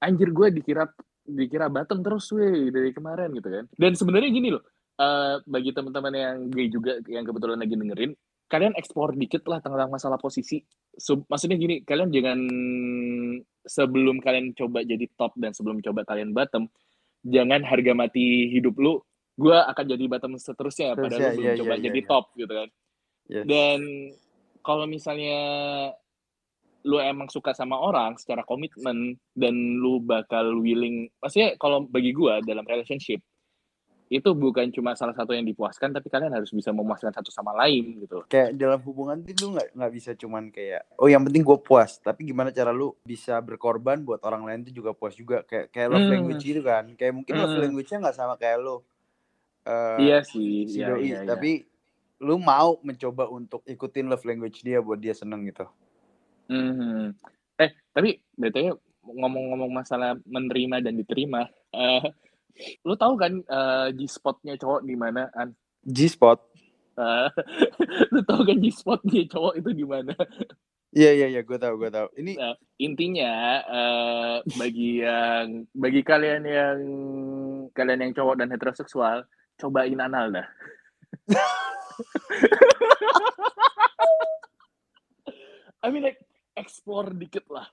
[0.01, 0.89] anjir gue dikira
[1.27, 4.63] dikira batang terus weh dari kemarin gitu kan dan sebenarnya gini loh
[4.97, 8.11] eh, bagi teman-teman yang gay juga yang kebetulan lagi dengerin
[8.49, 12.39] kalian eksplor dikit lah tentang masalah posisi So, maksudnya gini kalian jangan
[13.63, 16.67] sebelum kalian coba jadi top dan sebelum coba kalian bottom
[17.23, 18.99] jangan harga mati hidup lu
[19.39, 22.09] gue akan jadi bottom seterusnya padahal Seterusnya, lu belum iya, coba iya, jadi iya.
[22.09, 22.69] top gitu kan
[23.23, 23.47] Yes.
[23.47, 23.79] dan
[24.59, 25.39] kalau misalnya
[26.83, 32.43] lu emang suka sama orang secara komitmen dan lu bakal willing, maksudnya kalau bagi gua
[32.43, 33.23] dalam relationship
[34.13, 38.05] itu bukan cuma salah satu yang dipuaskan, tapi kalian harus bisa memuaskan satu sama lain
[38.05, 38.21] gitu.
[38.29, 41.97] kayak dalam hubungan tuh lu nggak nggak bisa cuman kayak oh yang penting gue puas
[41.97, 45.87] tapi gimana cara lu bisa berkorban buat orang lain tuh juga puas juga kayak kayak
[45.89, 46.13] love Hmm.
[46.13, 47.61] language gitu kan kayak mungkin love Hmm.
[47.65, 48.77] language-nya nggak sama kayak lu
[49.63, 51.27] Eh, iya sih, si iya, doi iya, iya.
[51.27, 51.63] tapi
[52.19, 55.63] lu mau mencoba untuk ikutin love language dia buat dia seneng gitu
[56.51, 57.15] Mhm.
[57.55, 62.03] Eh, tapi betulnya ngomong-ngomong masalah menerima dan diterima, eh
[62.85, 65.29] lu tahu kan eh, G-spotnya cowok di mana?
[65.33, 65.53] An?
[65.83, 66.39] G spot
[66.93, 67.29] Eh,
[68.13, 70.13] lu tahu kan G-spotnya cowok itu di mana?
[70.93, 73.33] iya iya iya gue tahu gue tahu ini Nah, intinya
[73.65, 76.77] eh, bagi yang bagi kalian yang
[77.73, 79.25] kalian yang cowok dan heteroseksual
[79.57, 80.45] cobain anal dah.
[85.83, 86.21] I mean like
[86.55, 87.67] explore dikit lah.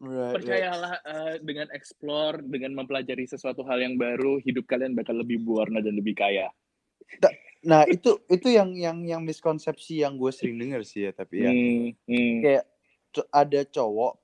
[0.00, 0.34] Right, right.
[0.38, 5.82] Percayalah eh, dengan explore, dengan mempelajari sesuatu hal yang baru, hidup kalian bakal lebih berwarna
[5.82, 6.48] dan lebih kaya.
[7.58, 11.50] nah itu itu yang yang yang miskonsepsi yang gue sering denger sih ya tapi ya
[11.50, 12.64] Hmm, hmm, kayak
[13.34, 14.14] ada cowok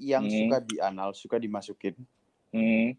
[0.00, 0.32] yang Hmm.
[0.32, 1.92] suka di anal suka dimasukin
[2.56, 2.96] hmm,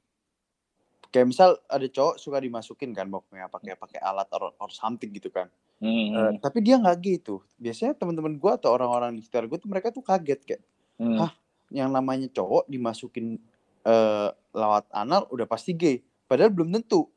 [1.10, 5.34] kayak misal ada cowok suka dimasukin kan pokoknya pakai pakai alat or, or something gitu
[5.34, 5.50] kan
[5.82, 9.70] hmm, Eh, tapi dia nggak gitu biasanya teman-teman gue atau orang-orang di sekitar gue tuh
[9.72, 10.62] mereka tuh kaget kayak
[11.02, 11.18] hmm.
[11.18, 11.32] Hah?
[11.72, 13.39] Yang namanya cowok dimasukin
[13.82, 15.97] eh lewat anal udah pasti gay.
[16.26, 17.07] Padahal belum tentu.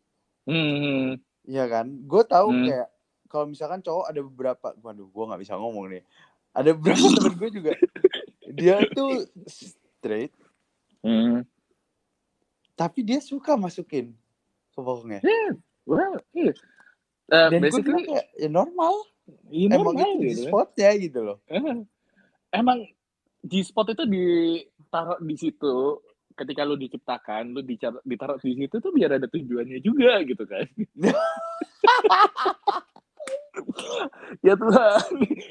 [0.44, 1.86] Hmm, Iya kan?
[2.02, 2.64] Gue tahu Hmm.
[2.64, 2.88] kayak
[3.26, 6.02] kalau misalkan cowok ada beberapa waduh gue nggak bisa ngomong nih.
[6.50, 7.72] Ada beberapa temen gue juga
[8.48, 10.30] dia tuh straight.
[11.00, 11.44] Hmm.
[12.72, 14.11] tapi dia suka masukin
[14.70, 15.20] ke bokongnya
[15.84, 16.50] Well, iya.
[17.26, 18.94] Eh, dan gue basically, bilang kayak ya normal.
[19.46, 20.40] Ya emang normal itu di gitu.
[20.40, 20.48] kan.
[20.48, 21.36] spotnya gitu loh.
[21.46, 21.61] Eh,
[22.50, 22.78] Emang
[23.45, 26.01] G-spot itu ditaruh di situ
[26.34, 27.62] ketika lu diciptakan, lu
[28.03, 30.66] ditaruh di situ tuh biar ada tujuannya juga gitu kan.
[34.47, 35.07] ya Tuhan.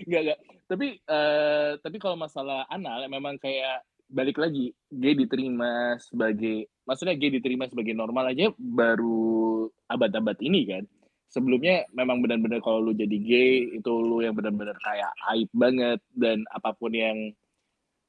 [0.10, 0.40] Enggak, enggak.
[0.68, 7.34] Tapi eh, tapi kalau masalah anal memang kayak balik lagi gay diterima sebagai maksudnya gay
[7.34, 10.84] diterima sebagai normal aja baru abad-abad ini kan
[11.34, 16.46] sebelumnya memang benar-benar kalau lu jadi gay itu lu yang benar-benar kayak aib banget dan
[16.54, 17.34] apa pun yang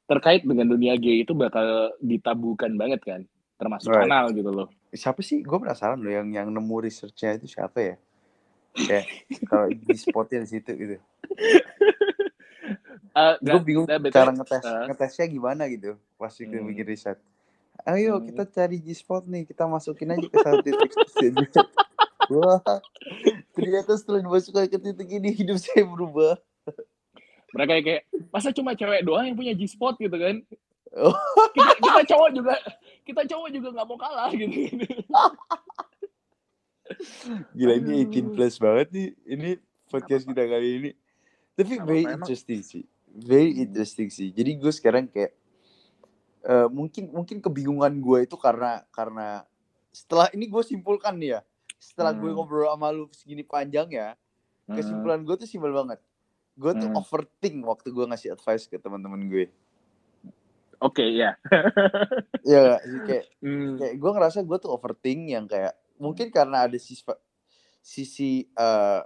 [0.04, 1.64] terkait dengan dunia gay itu bakal
[1.98, 3.20] ditabukan banget kan
[3.54, 4.04] termasuk Right.
[4.04, 7.94] anal gitu loh siapa sih gue penasaran loh yang yang nemu researchnya itu siapa ya
[8.76, 9.04] kayak
[9.44, 10.96] kalau di spotnya di situ gitu
[13.14, 14.16] Eh, gue bingung nggak, betul.
[14.16, 14.84] cara ngetes Eh.
[14.88, 16.66] ngetesnya gimana gitu pas kita Hmm.
[16.66, 17.18] bikin riset
[17.84, 18.26] ayo Hmm.
[18.26, 21.46] kita cari G spot nih kita masukin aja ke satu titik sini.
[22.26, 22.58] wah
[23.52, 26.34] ternyata setelah dimasukkan ke titik ini hidup saya berubah
[27.52, 28.02] mereka kayak
[28.34, 30.42] masa cuma cewek doang yang punya G-spot gitu kan?
[31.54, 32.54] Kita, kita cowok juga
[33.02, 34.54] kita cowok juga nggak mau kalah gitu.
[37.54, 38.30] Gila ini Aduh.
[38.30, 39.50] 18 plus banget nih ini
[39.88, 40.90] podcast kita kali ini.
[41.54, 43.64] Tapi very interesting sih very Hmm.
[43.64, 44.28] interesting sih.
[44.30, 45.32] Jadi gue sekarang kayak
[46.44, 49.46] eh, mungkin mungkin kebingungan gue itu karena karena
[49.88, 51.40] setelah ini gue simpulkan nih ya
[51.78, 52.36] setelah gue Hmm.
[52.36, 54.12] ngobrol sama lu segini panjang ya
[54.66, 56.02] kesimpulan gue tuh simpel banget
[56.54, 56.98] gue tuh Hmm.
[56.98, 59.50] overthink waktu gue ngasih advice ke teman-teman gue
[60.80, 61.34] oke ya
[62.44, 63.74] ya gak sih kayak Hmm.
[63.78, 67.02] kayak gue ngerasa gue tuh overthink yang kayak mungkin karena ada sisi
[67.82, 69.02] sisi eh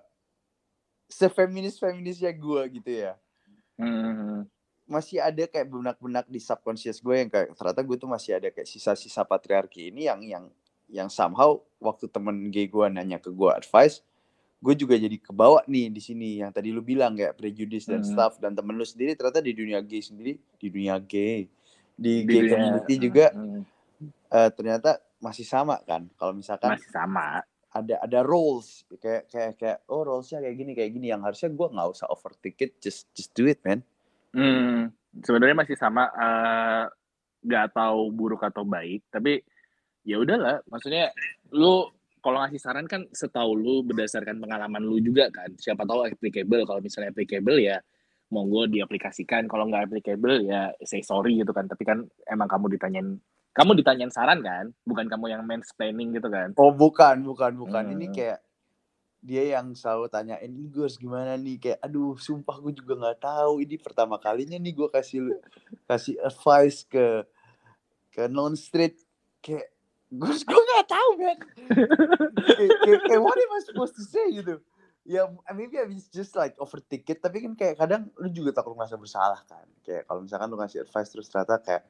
[1.09, 3.17] sefeminis feminisnya gue gitu ya
[3.79, 4.45] Hmm.
[4.89, 8.67] masih ada kayak benak-benak di subconscious gue yang kayak ternyata gue tuh masih ada kayak
[8.67, 10.45] sisa-sisa patriarki ini yang yang
[10.89, 14.01] yang somehow waktu temen gay gue nanya ke gue advice
[14.59, 18.11] gue juga jadi kebawa nih di sini yang tadi lu bilang kayak prejudice dan Hmm.
[18.11, 21.47] stuff dan temen lu sendiri ternyata di dunia gay sendiri di dunia gay
[21.95, 23.63] di, Di gay dunia- community juga Hmm,
[24.29, 27.43] eh, ternyata masih sama kan kalau misalkan masih sama.
[27.71, 31.67] ada ada roles kayak kayak kayak oh rolesnya kayak gini kayak gini yang harusnya gue
[31.69, 33.83] nggak usah overtake it just just do it man
[34.29, 34.93] Hmm,
[35.25, 36.85] sebenarnya masih sama eh,
[37.41, 39.41] nggak tahu buruk atau baik, tapi
[40.05, 41.15] ya udahlah, maksudnya
[41.49, 41.89] lu
[42.21, 45.51] kalau ngasih saran kan setahu lu berdasarkan pengalaman lu juga kan.
[45.57, 47.79] Siapa tahu applicable, kalau misalnya applicable ya
[48.29, 51.65] monggo diaplikasikan, kalau nggak applicable ya say sorry gitu kan.
[51.67, 53.17] Tapi kan emang kamu ditanyain
[53.57, 56.55] kamu ditanyain saran kan, bukan kamu yang mansplaining gitu kan.
[56.55, 58.15] oh bukan bukan bukan ini Hmm.
[58.15, 58.39] kayak
[59.19, 63.19] dia yang selalu tanyain ini gue harus gimana nih kayak aduh sumpah gue juga nggak
[63.19, 65.35] tahu ini pertama kalinya nih gue kasih
[65.91, 67.27] kasih advice ke
[68.15, 68.95] ke non street
[69.43, 69.75] kayak
[70.09, 71.39] gue gue nggak tahu man
[73.07, 74.57] kayak what am I supposed to say gitu
[75.05, 78.97] ya maybe I just like overtake it tapi kan kayak kadang lu juga takut merasa
[78.97, 81.85] bersalah kan kayak kalau misalkan lu ngasih advice terus ternyata kayak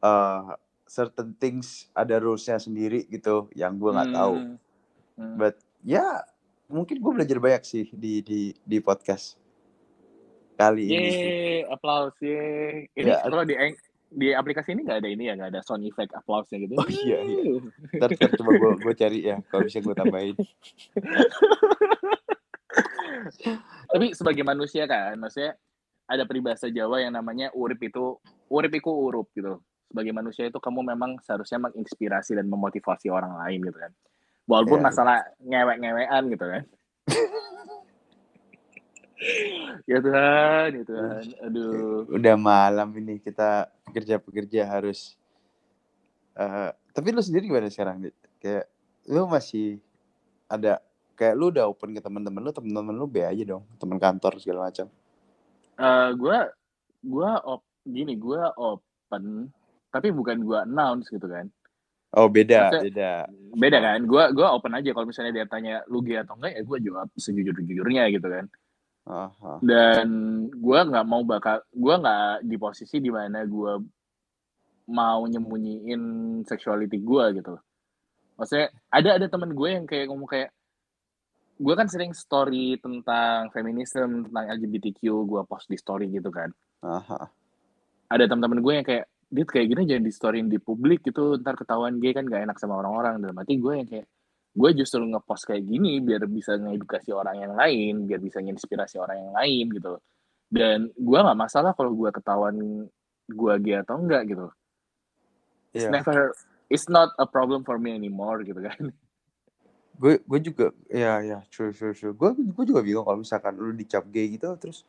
[0.00, 0.54] uh,
[0.84, 4.56] certain things ada rulesnya sendiri gitu yang gue nggak tahu Hmm.
[5.18, 5.34] Hmm.
[5.34, 6.22] but ya
[6.66, 9.34] mungkin gue belajar banyak sih di di di podcast
[10.54, 12.86] kali ini Yeay, applause, yeay.
[12.94, 13.22] Ini Ya.
[13.22, 13.54] kalau di
[14.08, 16.74] di aplikasi ini nggak ada ini ya, nggak ada sound effect applause-nya gitu.
[16.76, 17.60] Oh, iya, iya.
[18.00, 20.36] ntar, ntar coba gue gue cari ya kalau bisa gue tambahin
[23.88, 25.56] Tapi sebagai manusia kan, maksudnya
[26.08, 28.16] ada peribahasa Jawa yang namanya urip itu
[28.48, 29.60] urip iku urup gitu.
[29.88, 33.92] Sebagai manusia itu kamu memang seharusnya menginspirasi dan memotivasi orang lain gitu kan.
[34.48, 34.86] Walaupun Iya.
[34.88, 36.64] masalah ngewek-ngewean gitu kan.
[39.84, 41.22] ya Tuhan, ya Tuhan.
[41.44, 42.06] Aduh.
[42.08, 45.18] udah malam ini kita pekerja-pekerja harus
[46.32, 48.06] eh tapi lu sendiri gimana sekarang
[48.38, 48.70] kayak
[49.06, 49.82] lu masih
[50.46, 50.78] ada
[51.14, 54.70] kayak lu udah open ke teman-teman lu teman-teman lu be aja dong teman kantor segala
[54.70, 54.86] macam
[55.78, 56.50] Eh gua
[57.00, 59.46] gua op, gini, gua open
[59.88, 61.46] tapi bukan gua announce gitu kan.
[62.12, 63.10] oh beda Maksudnya- beda
[63.54, 63.98] Beda kan?
[64.02, 67.06] Gua gua open aja kalau misalnya dia tanya lu gay atau enggak ya gua jawab
[67.14, 68.50] sejujur-jujurnya gitu kan.
[69.08, 69.52] Aha.
[69.64, 70.08] Dan
[70.60, 73.80] gua nggak mau bakal gua nggak di posisi di mana gua
[74.92, 76.02] mau nyembunyiin
[76.44, 77.56] sexuality gua gitu.
[78.38, 80.54] Maksudnya ada ada teman gue yang kayak ngomong kayak
[81.58, 86.54] gue kan sering story tentang feminisme tentang LGBTQ gue post di story gitu kan
[86.86, 87.26] Aha.
[88.14, 91.58] ada teman-teman gue yang kayak dit kayak gini jangan di storyin di publik gitu ntar
[91.58, 94.06] ketahuan gay kan gak enak sama orang-orang dalam hati gue yang kayak
[94.54, 99.16] gue justru ngepost kayak gini biar bisa ngedukasi orang yang lain biar bisa nginspirasi orang
[99.28, 100.02] yang lain gitu loh.
[100.48, 102.56] dan gue nggak masalah kalau gue ketahuan
[103.28, 104.48] gue gay atau enggak gitu
[105.76, 105.92] it's Iya.
[106.00, 106.32] never
[106.72, 108.88] it's not a problem for me anymore gitu kan
[109.98, 113.74] gue gue juga ya ya true true true gue gue juga bingung kalau misalkan lu
[113.74, 114.86] dicap gay gitu terus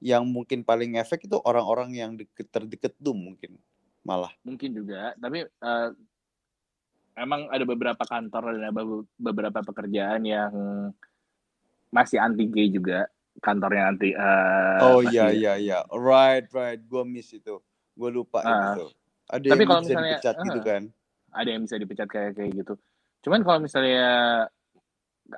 [0.00, 3.56] yang mungkin paling efek itu orang-orang yang deket terdekat tuh mungkin
[4.04, 5.88] malah mungkin juga tapi eh,
[7.14, 8.82] emang ada beberapa kantor dan ada
[9.16, 10.52] beberapa pekerjaan yang
[11.88, 13.06] masih anti gay juga.
[13.40, 15.78] Kantornya anti eh, oh iya iya iya.
[15.88, 16.82] Right right.
[16.82, 17.56] Gue miss itu.
[17.94, 18.74] Gue lupa Ah.
[18.74, 18.86] itu.
[19.26, 20.64] Ada Tapi yang kalau bisa misalnya- dipecat gitu ah.
[20.66, 20.82] kan?
[21.30, 22.74] Ada yang bisa dipecat kayak kayak gitu.
[23.22, 24.08] Cuman kalau misalnya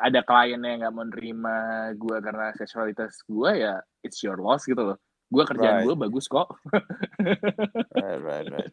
[0.00, 1.56] ada klien yang nggak menerima
[1.94, 4.98] gue karena seksualitas gue ya it's your loss gitu loh.
[5.28, 5.86] Gue kerjaan Right.
[5.86, 6.48] gue bagus kok.
[7.96, 8.72] Right right right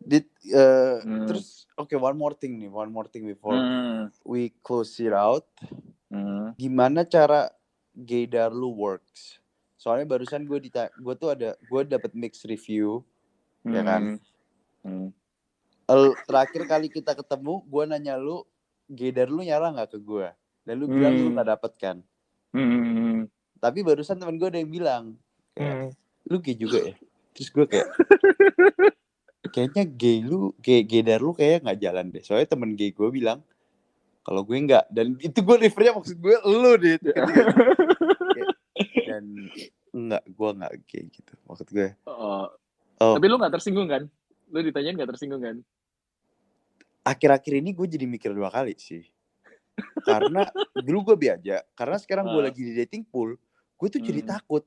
[0.00, 1.28] Did, eh, Hmm.
[1.28, 5.44] terus oke one more thing nih one more thing before Hmm, we close it out
[6.08, 6.56] hmm.
[6.56, 7.52] gimana cara
[7.92, 9.36] gaydar lu works
[9.76, 13.04] soalnya barusan gue dita gue tuh ada gue dapet mixed review
[13.60, 14.16] Ya kan?
[14.80, 15.12] Hmm.
[15.84, 18.40] El, terakhir kali kita ketemu gue nanya lu
[18.88, 20.32] gaydar lu nyala nggak ke gue
[20.64, 21.34] dan lu bilang lu Hmm.
[21.36, 21.96] nggak dapet kan
[22.50, 23.28] Hmm.
[23.56, 25.04] tapi barusan temen gue ada yang bilang
[25.52, 25.90] kayak Hmm.
[26.24, 26.96] lu gay juga ya
[27.30, 27.88] terus gue kayak
[29.42, 33.40] kayaknya gay lu gay gaydar lu kayak nggak jalan deh soalnya temen gay gue bilang
[34.20, 36.96] kalau gue nggak dan itu gue refernya maksud gue lu deh
[39.08, 39.22] dan
[39.90, 42.46] enggak gue nggak gay gitu maksud gue Oh,
[43.00, 44.02] oh Tapi lu gak tersinggung kan?
[44.48, 45.56] Lu ditanyain gak tersinggung kan?
[47.00, 49.00] akhir-akhir ini gue jadi mikir dua kali sih
[50.04, 50.44] karena
[50.76, 52.44] dulu gue biaja karena sekarang gue Ah.
[52.44, 53.34] lagi di dating pool
[53.74, 54.30] gue tuh jadi Hmm.
[54.30, 54.62] takut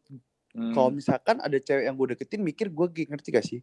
[0.49, 0.73] Hmm.
[0.73, 3.59] kalau misalkan ada cewek yang gue deketin mikir gue gay ngerti gak sih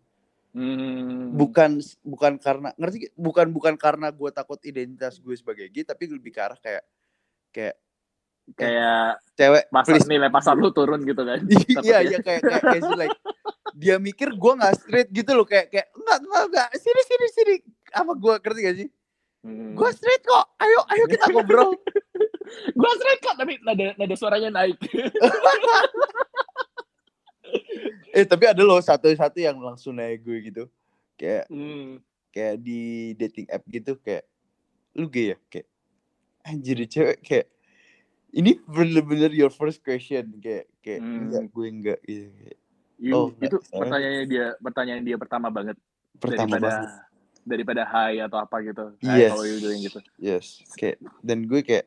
[0.50, 1.30] Hmm.
[1.38, 6.34] bukan bukan karena ngerti bukan bukan karena gue takut identitas gue sebagai gay tapi lebih
[6.34, 6.82] ke arah kayak
[7.54, 7.76] kayak
[8.58, 11.38] kayak cewek pasar please nilai pasar lu turun gitu kan?
[11.46, 11.98] iya Takutnya.
[12.02, 13.18] iya kayak kayak, kayak like
[13.78, 17.54] dia mikir gue nggak straight gitu loh kayak kayak enggak enggak enggak sini sini sini
[17.94, 18.88] apa gue ngerti gak sih
[19.40, 19.72] Hmm.
[19.72, 21.72] gue straight kok ayo ayo kita ngobrol
[22.74, 24.74] Gua straight kok, tapi nada nada suaranya naik.
[28.10, 30.64] eh tapi ada loh satu-satu yang langsung naik gue gitu.
[31.14, 31.98] Kayak Hmm.
[32.30, 32.80] kayak di
[33.14, 34.22] dating app gitu kayak
[34.92, 35.66] lu gay ya kayak
[36.42, 37.46] anjir cewek kayak
[38.30, 41.26] ini bener-bener your first question kayak kayak Hmm.
[41.26, 42.58] enggak gue enggak gitu kayak,
[43.10, 45.76] Oh, itu nggak, soalnya- pertanyaannya dia pertanyaan dia pertama banget
[46.16, 46.90] pertama daripada banget
[47.42, 48.84] daripada hi atau apa gitu.
[49.00, 49.30] Hi, Yes.
[49.32, 50.00] how are you doing gitu.
[50.16, 51.86] yes kayak dan gue kayak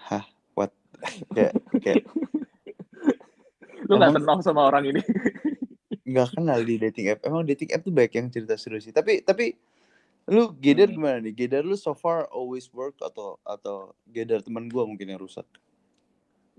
[0.00, 0.24] hah
[0.54, 0.70] what
[1.36, 2.04] kayak kayak
[3.90, 5.02] Lu nggak kenal sama orang ini.
[6.10, 9.22] nggak kenal di dating app emang dating app tuh banyak yang cerita seru sih tapi
[9.22, 9.54] tapi
[10.26, 10.96] lu Gedar Hmm.
[10.98, 15.22] gimana nih Gedar lu so far always work atau atau Gedar teman gua mungkin yang
[15.22, 15.46] rusak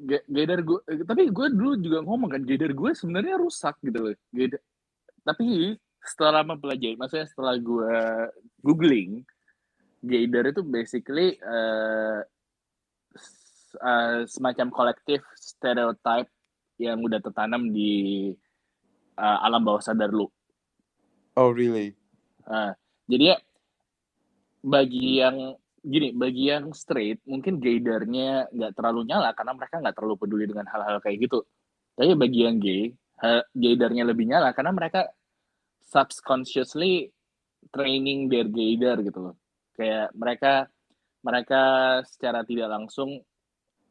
[0.02, 4.16] Ge- Gader gue, tapi gue dulu juga ngomong kan, Gader gue sebenarnya rusak gitu loh.
[4.34, 4.58] Gader,
[5.22, 7.94] tapi setelah mempelajari, maksudnya setelah gue
[8.66, 9.22] googling,
[10.02, 12.20] Gader itu basically eh,
[13.14, 16.34] s- eh, semacam kolektif stereotype
[16.82, 18.34] yang udah tertanam di
[19.16, 20.26] eh, alam bawah sadar lu.
[21.38, 21.94] oh really
[22.42, 22.74] Nah,
[23.06, 23.38] jadi ya
[24.62, 30.16] bagi yang gini, bagi yang straight mungkin gaydarnya nggak terlalu nyala karena mereka nggak terlalu
[30.20, 31.46] peduli dengan hal-hal kayak gitu.
[31.98, 35.10] Tapi bagi yang gay, ha- gaydarnya lebih nyala karena mereka
[35.86, 37.10] subconsciously
[37.74, 39.36] training their gaydar gitu loh.
[39.74, 40.54] Kayak mereka
[41.22, 41.62] mereka
[42.06, 43.22] secara tidak langsung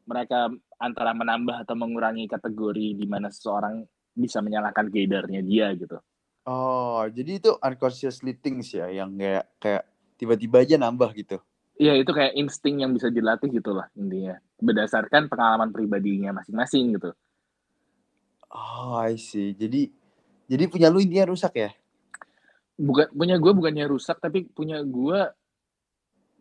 [0.07, 0.51] mereka
[0.81, 3.85] antara menambah atau mengurangi kategori di mana seseorang
[4.17, 6.01] bisa menyalahkan gaydarnya dia gitu.
[6.49, 9.83] oh jadi itu unconsciously things ya yang kayak kayak
[10.17, 11.37] tiba-tiba aja nambah gitu
[11.81, 17.09] Iya itu kayak insting yang bisa dilatih gitu lah intinya berdasarkan pengalaman pribadinya masing-masing gitu.
[18.53, 19.89] oh I see jadi
[20.45, 21.71] jadi punya lu intinya rusak ya
[22.81, 25.19] Bukan punya gue bukannya rusak tapi punya gue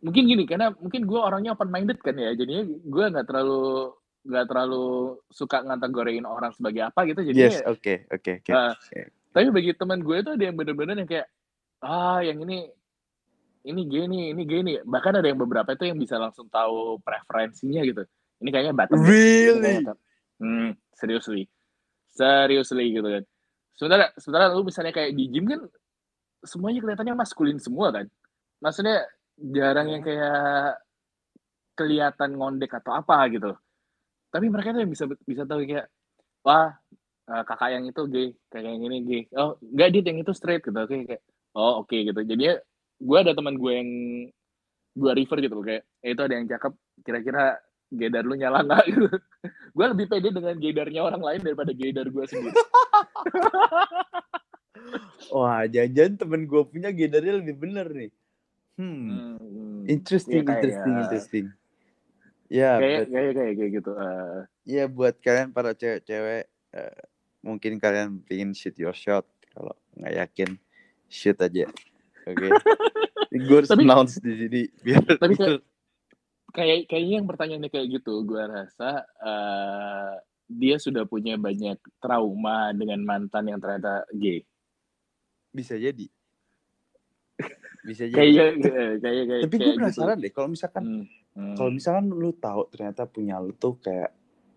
[0.01, 4.47] mungkin gini karena mungkin gue orangnya open minded kan ya jadinya gue nggak terlalu nggak
[4.47, 8.77] terlalu suka ngategoriin orang sebagai apa gitu jadi yes oke oke oke Ah.
[8.77, 9.01] oke.
[9.33, 11.27] tapi bagi teman gue itu ada yang bener-bener yang kayak
[11.81, 12.69] ah yang ini
[13.61, 18.05] ini gini ini gini bahkan ada yang beberapa itu yang bisa langsung tahu preferensinya gitu
[18.41, 19.85] ini kayaknya bottom really
[20.41, 21.45] Hmm, seriously.
[22.09, 23.25] Seriously gitu kan.
[23.77, 25.61] Sementara sementara lu misalnya kayak di gym kan
[26.41, 28.09] semuanya kelihatannya maskulin semua kan.
[28.65, 29.05] Maksudnya
[29.37, 30.81] jarang yang kayak
[31.77, 33.53] kelihatan ngondek atau apa gitu.
[34.31, 35.87] Tapi mereka tuh yang bisa bisa tahu kayak
[36.41, 36.73] wah
[37.31, 39.23] eh, kakak yang itu gay, kakak yang ini gay.
[39.35, 40.75] Oh, enggak dia yang itu straight gitu.
[40.75, 41.23] Oke kayak
[41.53, 42.21] oh oke gitu.
[42.23, 42.45] Jadi
[43.01, 43.91] gue ada teman gue yang
[44.91, 47.57] gue refer gitu kayak eh, itu ada yang cakep kira-kira
[47.91, 49.07] gaydar lu nyala nggak gitu
[49.71, 52.55] gue lebih pede dengan gaydarnya orang lain daripada gaydar gue sendiri
[55.35, 58.11] wah jangan temen gue punya gedarnya lebih bener nih
[58.79, 61.47] hmm Hmm, interesting Iya, kayak- interesting interesting
[62.51, 66.45] ya kayak kayak kayak kayak gitu Eh, ya buat kalian para cewek-cewek
[66.75, 66.99] eh,
[67.41, 69.23] mungkin kalian pengen shoot your shot.
[69.49, 70.51] Kalau nggak yakin
[71.07, 71.71] shoot aja.
[72.27, 72.51] Oke.
[73.47, 75.55] Gue harus Tapi- announce di sini biar Tapi biar
[76.59, 80.15] kayak kayaknya yang pertanyaannya kayak gitu gue rasa eh,
[80.51, 84.43] dia sudah punya banyak trauma dengan mantan yang ternyata gay.
[85.49, 86.11] Bisa jadi.
[87.81, 88.19] Bisa jadi.
[88.19, 91.07] kayaknya kayak kayak kayak tapi gue kayak penasaran deh kalau misalkan Hmm,
[91.37, 91.57] hmm.
[91.59, 94.11] kalau misalkan lu tahu ternyata punya lu tuh kayak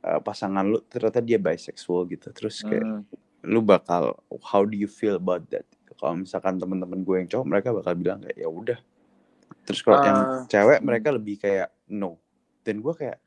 [0.04, 3.02] eh, pasangan lu ternyata dia bisexual gitu terus kayak Hmm.
[3.44, 4.16] lu bakal
[4.48, 5.68] how do you feel about that?
[6.00, 8.80] Kalau misalkan teman-teman gue yang cowok mereka bakal bilang kayak ya udah.
[9.68, 12.20] Terus kalau yang Ah, cewek mereka lebih kayak no.
[12.64, 13.24] Dan gue kayak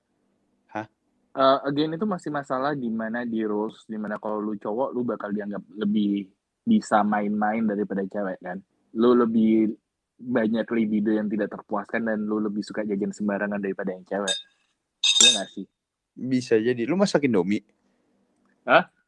[1.37, 5.05] Uh, again itu masih masalah di mana di rules di mana kalau lu cowok lu
[5.05, 6.33] bakal dianggap lebih
[6.65, 8.57] bisa main-main daripada cewek kan?
[8.97, 9.69] Lu lebih
[10.17, 14.37] banyak libido yang tidak terpuaskan dan lu lebih suka jajan sembarangan daripada yang cewek
[15.23, 15.67] Iya gak sih?
[16.17, 17.61] bisa jadi lu masak indomie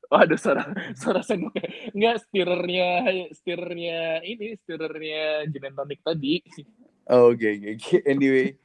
[0.08, 0.64] Oh, ada suara
[0.96, 1.52] suara sendok
[1.92, 2.88] Enggak, stirrernya
[3.36, 6.40] stirrernya ini stirrernya gin tonic tadi.
[7.12, 8.56] oh, oke oke oke anyway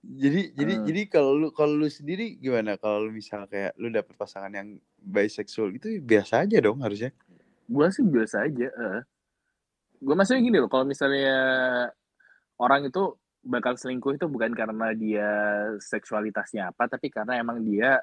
[0.00, 0.84] jadi jadi Hmm.
[0.88, 4.76] jadi kalau lu kalau lu sendiri gimana kalau lu misal kayak lu dapet pasangan yang
[4.96, 7.12] bisexual itu biasa aja dong harusnya
[7.64, 8.68] Gua sih biasa aja.
[8.68, 9.00] eh.
[10.00, 11.36] Gua maksudnya gini loh, kalau misalnya
[12.56, 15.30] orang itu bakal selingkuh itu bukan karena dia
[15.80, 18.00] seksualitasnya apa, tapi karena emang dia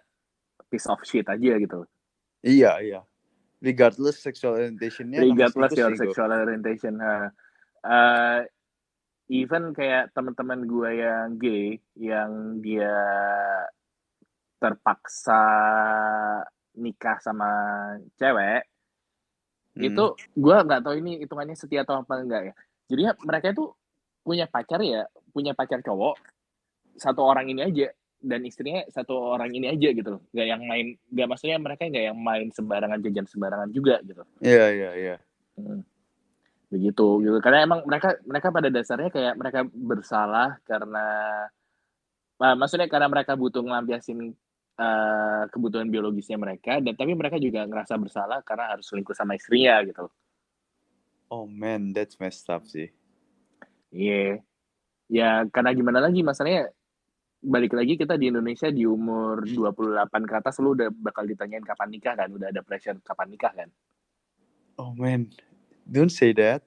[0.70, 1.86] piece of shit aja gitu.
[2.46, 3.02] iya iya
[3.62, 7.02] regardless sexual orientationnya regardless your sexual orientation.
[7.02, 7.34] ha.
[7.82, 8.40] Uh,
[9.32, 12.94] even kayak teman-teman gue yang gay, yang dia
[14.58, 15.44] terpaksa
[16.78, 17.50] nikah sama
[18.18, 18.66] cewek,
[19.78, 19.88] Hmm.
[19.94, 22.54] itu gue nggak tahu ini hitungannya setia atau apa enggak ya.
[22.90, 23.70] Jadinya mereka itu
[24.26, 26.18] punya pacar ya, punya pacar cowok
[26.98, 27.90] satu orang ini aja.
[28.18, 32.06] dan istrinya satu orang ini aja gitu loh nggak yang main nggak maksudnya mereka nggak
[32.10, 35.16] yang main sembarangan jajan sembarangan juga gitu Iya iya iya.
[35.54, 35.86] Hmm.
[36.74, 41.06] begitu gitu karena emang mereka mereka pada dasarnya kayak mereka bersalah karena
[42.42, 44.34] nah, maksudnya karena mereka butuh ngelampiasin
[44.78, 49.82] eh, kebutuhan biologisnya mereka dan tapi mereka juga ngerasa bersalah karena harus selingkuh sama istrinya
[49.84, 50.08] gitu
[51.28, 52.88] Oh man, that's messed up sih.
[53.92, 54.40] iya
[55.12, 56.72] ya karena gimana lagi masalahnya
[57.38, 61.90] balik lagi kita di Indonesia di umur 28 ke atas lu udah bakal ditanyain kapan
[61.92, 63.70] nikah kan udah ada pressure kapan nikah kan
[64.78, 65.34] Oh man,
[65.90, 66.62] don't say that.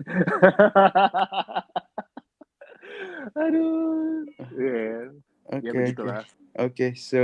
[3.36, 4.24] aduh
[4.56, 5.12] Iya.
[5.50, 5.78] Oke ya oke.
[5.82, 7.22] begitulah Oke, so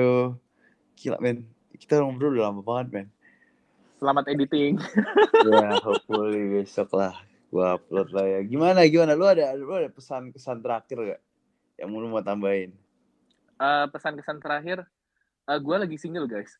[0.95, 1.43] gila men.
[1.75, 3.09] Kita ngobrol udah lama banget men.
[3.97, 4.77] selamat editing
[5.49, 7.17] ya, hopefully besok lah
[7.49, 8.41] gua upload lah ya.
[8.45, 9.17] Gimana gimana?
[9.17, 11.23] Lu ada lu ada pesan-kesan terakhir gak?
[11.81, 12.77] Yang mau lu mau tambahin?
[13.57, 14.85] Eh, pesan-kesan terakhir
[15.47, 16.51] gue lagi single guys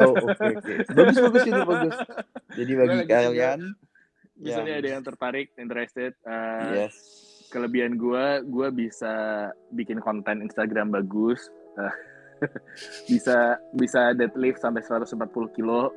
[0.00, 0.74] Oh oke oke.
[0.96, 1.96] Bagus bagus itu bagus.
[2.58, 3.60] Jadi bagi kalian
[4.34, 6.96] misalnya Yang- ada yang tertarik interested eh, yes.
[7.54, 9.14] Kelebihan gue gue bisa
[9.70, 11.38] bikin konten Instagram bagus
[11.78, 11.94] eh,
[13.10, 15.14] bisa bisa deadlift sampai 140
[15.54, 15.94] kilo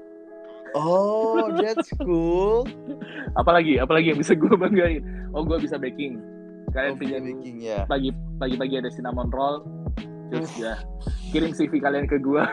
[0.75, 2.67] Oh, that's cool.
[3.39, 5.01] apalagi apalagi yang bisa gue banggain
[5.31, 6.19] oh gue bisa baking
[6.75, 7.87] kalian Oh, pingin baking ya.
[7.87, 9.63] pagi pagi pagi ada cinnamon roll
[10.27, 10.75] terus ya
[11.31, 12.43] kirim CV kalian ke gue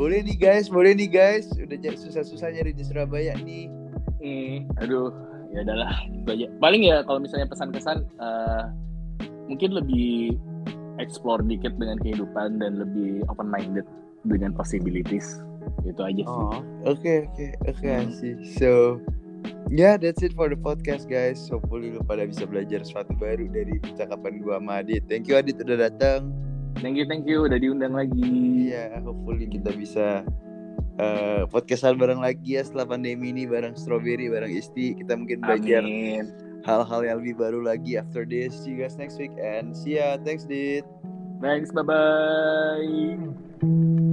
[0.00, 1.44] Boleh nih guys, boleh nih guys.
[1.60, 3.68] Udah susah-susah nyari di Surabaya nih.
[4.20, 5.08] Hmm, aduh,
[5.50, 6.46] ya adalah itu aja.
[6.60, 8.64] Paling ya kalau misalnya pesan-kesan eh,
[9.48, 10.36] mungkin lebih
[11.00, 13.88] explore dikit dengan kehidupan dan lebih open minded
[14.28, 15.40] dengan possibilities.
[15.88, 16.28] Itu aja sih.
[16.28, 18.12] Oh, oke oke oke Hmm.
[18.12, 18.36] see.
[18.60, 19.00] So,
[19.72, 21.40] yeah, that's it for the podcast guys.
[21.48, 25.08] Hopefully lu pada bisa belajar sesuatu baru dari percakapan gua sama Adit.
[25.08, 26.28] Thank you Adit udah datang.
[26.80, 28.24] Thank you, thank you udah diundang lagi.
[28.70, 30.24] Iya, hopefully kita bisa
[31.00, 35.00] eh podcastan bareng lagi ya setelah pandemi ini bareng Strawberry, bareng Isti.
[35.00, 35.80] Kita mungkin belajar
[36.68, 38.52] hal-hal yang lebih baru lagi after this.
[38.52, 40.20] See you guys next week and see ya.
[40.20, 40.84] Thanks Dit.
[41.40, 44.04] Thanks, bye bye.